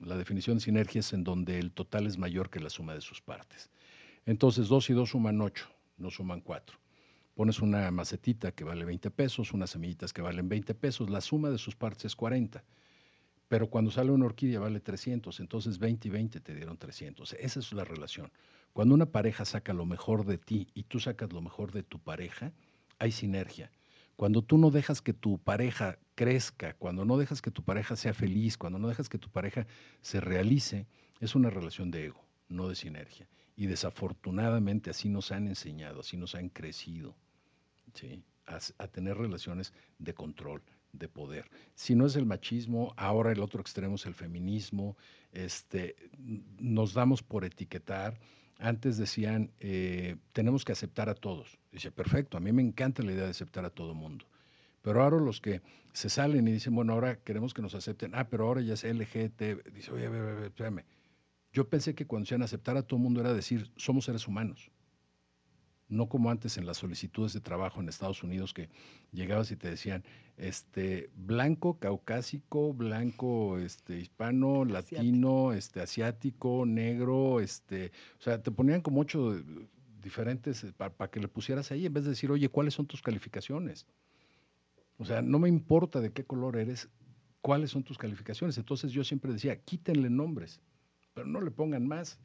la 0.00 0.16
definición 0.16 0.58
de 0.58 0.64
sinergia 0.64 1.00
es 1.00 1.12
en 1.12 1.24
donde 1.24 1.58
el 1.58 1.72
total 1.72 2.06
es 2.06 2.18
mayor 2.18 2.50
que 2.50 2.60
la 2.60 2.70
suma 2.70 2.94
de 2.94 3.00
sus 3.00 3.20
partes. 3.20 3.70
Entonces, 4.26 4.68
2 4.68 4.90
y 4.90 4.92
2 4.92 5.10
suman 5.10 5.40
8, 5.40 5.68
no 5.98 6.10
suman 6.10 6.40
4. 6.40 6.78
Pones 7.34 7.60
una 7.60 7.90
macetita 7.90 8.52
que 8.52 8.64
vale 8.64 8.84
20 8.84 9.10
pesos, 9.10 9.52
unas 9.52 9.70
semillitas 9.70 10.12
que 10.12 10.22
valen 10.22 10.48
20 10.48 10.74
pesos, 10.74 11.10
la 11.10 11.20
suma 11.20 11.50
de 11.50 11.58
sus 11.58 11.76
partes 11.76 12.06
es 12.06 12.16
40. 12.16 12.64
Pero 13.48 13.68
cuando 13.68 13.90
sale 13.90 14.10
una 14.10 14.26
orquídea 14.26 14.58
vale 14.58 14.80
300, 14.80 15.38
entonces 15.40 15.78
20 15.78 16.08
y 16.08 16.10
20 16.10 16.40
te 16.40 16.54
dieron 16.54 16.76
300. 16.76 17.34
Esa 17.34 17.60
es 17.60 17.72
la 17.72 17.84
relación. 17.84 18.32
Cuando 18.72 18.94
una 18.94 19.06
pareja 19.06 19.44
saca 19.44 19.72
lo 19.72 19.86
mejor 19.86 20.26
de 20.26 20.38
ti 20.38 20.68
y 20.74 20.82
tú 20.84 20.98
sacas 20.98 21.32
lo 21.32 21.40
mejor 21.40 21.72
de 21.72 21.82
tu 21.82 21.98
pareja, 21.98 22.52
hay 22.98 23.12
sinergia. 23.12 23.70
Cuando 24.16 24.42
tú 24.42 24.58
no 24.58 24.70
dejas 24.70 25.02
que 25.02 25.12
tu 25.12 25.38
pareja 25.38 25.98
crezca, 26.14 26.74
cuando 26.74 27.04
no 27.04 27.18
dejas 27.18 27.42
que 27.42 27.50
tu 27.50 27.62
pareja 27.62 27.96
sea 27.96 28.14
feliz, 28.14 28.56
cuando 28.56 28.78
no 28.78 28.88
dejas 28.88 29.08
que 29.08 29.18
tu 29.18 29.28
pareja 29.30 29.66
se 30.00 30.20
realice, 30.20 30.86
es 31.20 31.34
una 31.34 31.50
relación 31.50 31.90
de 31.90 32.06
ego, 32.06 32.24
no 32.48 32.68
de 32.68 32.74
sinergia. 32.74 33.28
Y 33.56 33.66
desafortunadamente 33.66 34.90
así 34.90 35.08
nos 35.08 35.32
han 35.32 35.46
enseñado, 35.46 36.00
así 36.00 36.16
nos 36.16 36.34
han 36.34 36.48
crecido, 36.48 37.14
¿sí? 37.94 38.22
a, 38.46 38.88
tener 38.88 39.16
relaciones 39.16 39.72
de 39.98 40.14
control, 40.14 40.62
de 40.92 41.08
poder. 41.08 41.50
Si 41.74 41.94
no 41.94 42.06
es 42.06 42.16
el 42.16 42.26
machismo, 42.26 42.94
ahora 42.96 43.32
el 43.32 43.40
otro 43.40 43.60
extremo 43.60 43.96
es 43.96 44.06
el 44.06 44.14
feminismo, 44.14 44.96
este, 45.32 45.96
nos 46.18 46.94
damos 46.94 47.22
por 47.22 47.44
etiquetar 47.44 48.18
antes 48.58 48.96
decían, 48.96 49.50
eh, 49.60 50.16
tenemos 50.32 50.64
que 50.64 50.72
aceptar 50.72 51.08
a 51.08 51.14
todos. 51.14 51.58
Dice, 51.72 51.90
perfecto, 51.90 52.36
a 52.36 52.40
mí 52.40 52.52
me 52.52 52.62
encanta 52.62 53.02
la 53.02 53.12
idea 53.12 53.24
de 53.24 53.30
aceptar 53.30 53.64
a 53.64 53.70
todo 53.70 53.94
mundo. 53.94 54.26
Pero 54.82 55.02
ahora 55.02 55.18
los 55.18 55.40
que 55.40 55.62
se 55.92 56.08
salen 56.08 56.46
y 56.48 56.52
dicen, 56.52 56.74
bueno, 56.74 56.92
ahora 56.92 57.16
queremos 57.16 57.54
que 57.54 57.62
nos 57.62 57.74
acepten, 57.74 58.14
ah, 58.14 58.28
pero 58.28 58.46
ahora 58.46 58.60
ya 58.60 58.74
es 58.74 58.84
LGT, 58.84 59.72
dice, 59.72 59.90
oye, 59.90 60.06
espérame. 60.46 60.84
Yo 61.52 61.68
pensé 61.68 61.94
que 61.94 62.06
cuando 62.06 62.24
decían 62.24 62.42
aceptar 62.42 62.76
a 62.76 62.82
todo 62.82 62.98
mundo 62.98 63.20
era 63.20 63.32
decir, 63.32 63.70
somos 63.76 64.04
seres 64.04 64.28
humanos 64.28 64.70
no 65.88 66.08
como 66.08 66.30
antes 66.30 66.58
en 66.58 66.66
las 66.66 66.78
solicitudes 66.78 67.32
de 67.32 67.40
trabajo 67.40 67.80
en 67.80 67.88
Estados 67.88 68.22
Unidos 68.22 68.52
que 68.52 68.68
llegabas 69.12 69.50
y 69.50 69.56
te 69.56 69.70
decían 69.70 70.04
este 70.36 71.10
blanco, 71.14 71.78
caucásico, 71.78 72.72
blanco, 72.74 73.58
este 73.58 73.98
hispano, 73.98 74.64
latino, 74.64 75.52
este 75.52 75.80
asiático, 75.80 76.66
negro, 76.66 77.40
este, 77.40 77.92
o 78.18 78.22
sea, 78.22 78.42
te 78.42 78.50
ponían 78.50 78.80
como 78.80 79.00
ocho 79.00 79.36
diferentes 80.02 80.64
eh, 80.64 80.72
para 80.76 81.10
que 81.10 81.20
le 81.20 81.28
pusieras 81.28 81.70
ahí 81.70 81.86
en 81.86 81.92
vez 81.92 82.04
de 82.04 82.10
decir, 82.10 82.30
"Oye, 82.30 82.48
¿cuáles 82.48 82.74
son 82.74 82.86
tus 82.86 83.02
calificaciones?" 83.02 83.86
O 84.98 85.04
sea, 85.04 85.22
no 85.22 85.38
me 85.38 85.48
importa 85.48 86.00
de 86.00 86.12
qué 86.12 86.24
color 86.24 86.56
eres, 86.56 86.88
cuáles 87.42 87.70
son 87.70 87.84
tus 87.84 87.98
calificaciones. 87.98 88.58
Entonces 88.58 88.92
yo 88.92 89.04
siempre 89.04 89.32
decía, 89.32 89.60
quítenle 89.60 90.10
nombres, 90.10 90.60
pero 91.14 91.26
no 91.26 91.40
le 91.40 91.50
pongan 91.50 91.86
más. 91.86 92.18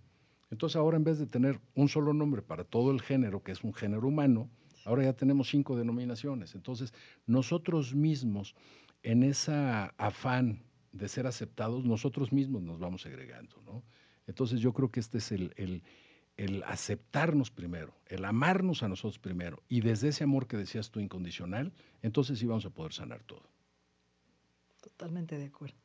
Entonces 0.52 0.76
ahora 0.76 0.98
en 0.98 1.06
vez 1.06 1.18
de 1.18 1.26
tener 1.26 1.60
un 1.76 1.88
solo 1.88 2.14
nombre 2.14 2.42
para 2.42 2.66
todo 2.66 2.92
el 2.92 3.02
género, 3.02 3.42
que 3.42 3.54
es 3.54 3.64
un 3.64 3.74
género 3.74 4.08
humano, 4.08 4.50
ahora 4.86 5.04
ya 5.04 5.14
tenemos 5.14 5.50
cinco 5.50 5.78
denominaciones. 5.78 6.56
Entonces 6.56 6.94
nosotros 7.26 7.96
mismos, 7.96 8.54
en 9.02 9.24
esa 9.24 9.88
afán 9.98 10.62
de 10.92 11.08
ser 11.08 11.26
aceptados, 11.26 11.86
nosotros 11.86 12.34
mismos 12.34 12.62
nos 12.62 12.80
vamos 12.80 13.02
segregando. 13.02 13.56
¿no? 13.66 13.82
Entonces 14.28 14.60
yo 14.60 14.74
creo 14.74 14.92
que 14.92 15.00
este 15.00 15.20
es 15.20 15.32
el, 15.32 15.84
el 16.36 16.64
aceptarnos 16.64 17.50
primero, 17.50 17.96
el 18.08 18.26
amarnos 18.26 18.84
a 18.84 18.90
nosotros 18.90 19.20
primero, 19.20 19.64
y 19.70 19.80
desde 19.80 20.10
ese 20.10 20.26
amor 20.26 20.48
que 20.48 20.58
decías 20.58 20.92
tú 20.92 21.00
incondicional, 21.00 21.72
entonces 22.02 22.40
sí 22.40 22.46
vamos 22.46 22.66
a 22.66 22.72
poder 22.72 22.92
sanar 22.92 23.24
todo. 23.24 23.44
Totalmente 24.82 25.38
de 25.38 25.46
acuerdo. 25.46 25.78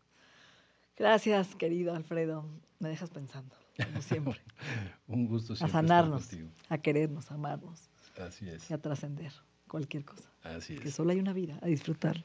Gracias, 0.96 1.54
querido 1.54 1.94
Alfredo. 1.94 2.48
Me 2.80 2.88
dejas 2.88 3.10
pensando 3.10 3.54
como 3.84 4.02
siempre. 4.02 4.40
Un 5.06 5.26
gusto 5.26 5.54
siempre. 5.56 5.78
A 5.78 5.82
sanarnos, 5.82 6.28
a 6.68 6.78
querernos, 6.78 7.30
a 7.30 7.34
amarnos. 7.34 7.90
Así 8.18 8.48
es. 8.48 8.70
Y 8.70 8.74
a 8.74 8.78
trascender 8.78 9.32
cualquier 9.68 10.04
cosa. 10.04 10.30
Así 10.42 10.74
es. 10.74 10.80
Que 10.80 10.90
solo 10.90 11.10
hay 11.10 11.18
una 11.18 11.32
vida, 11.32 11.58
a 11.62 11.66
disfrutar. 11.66 12.24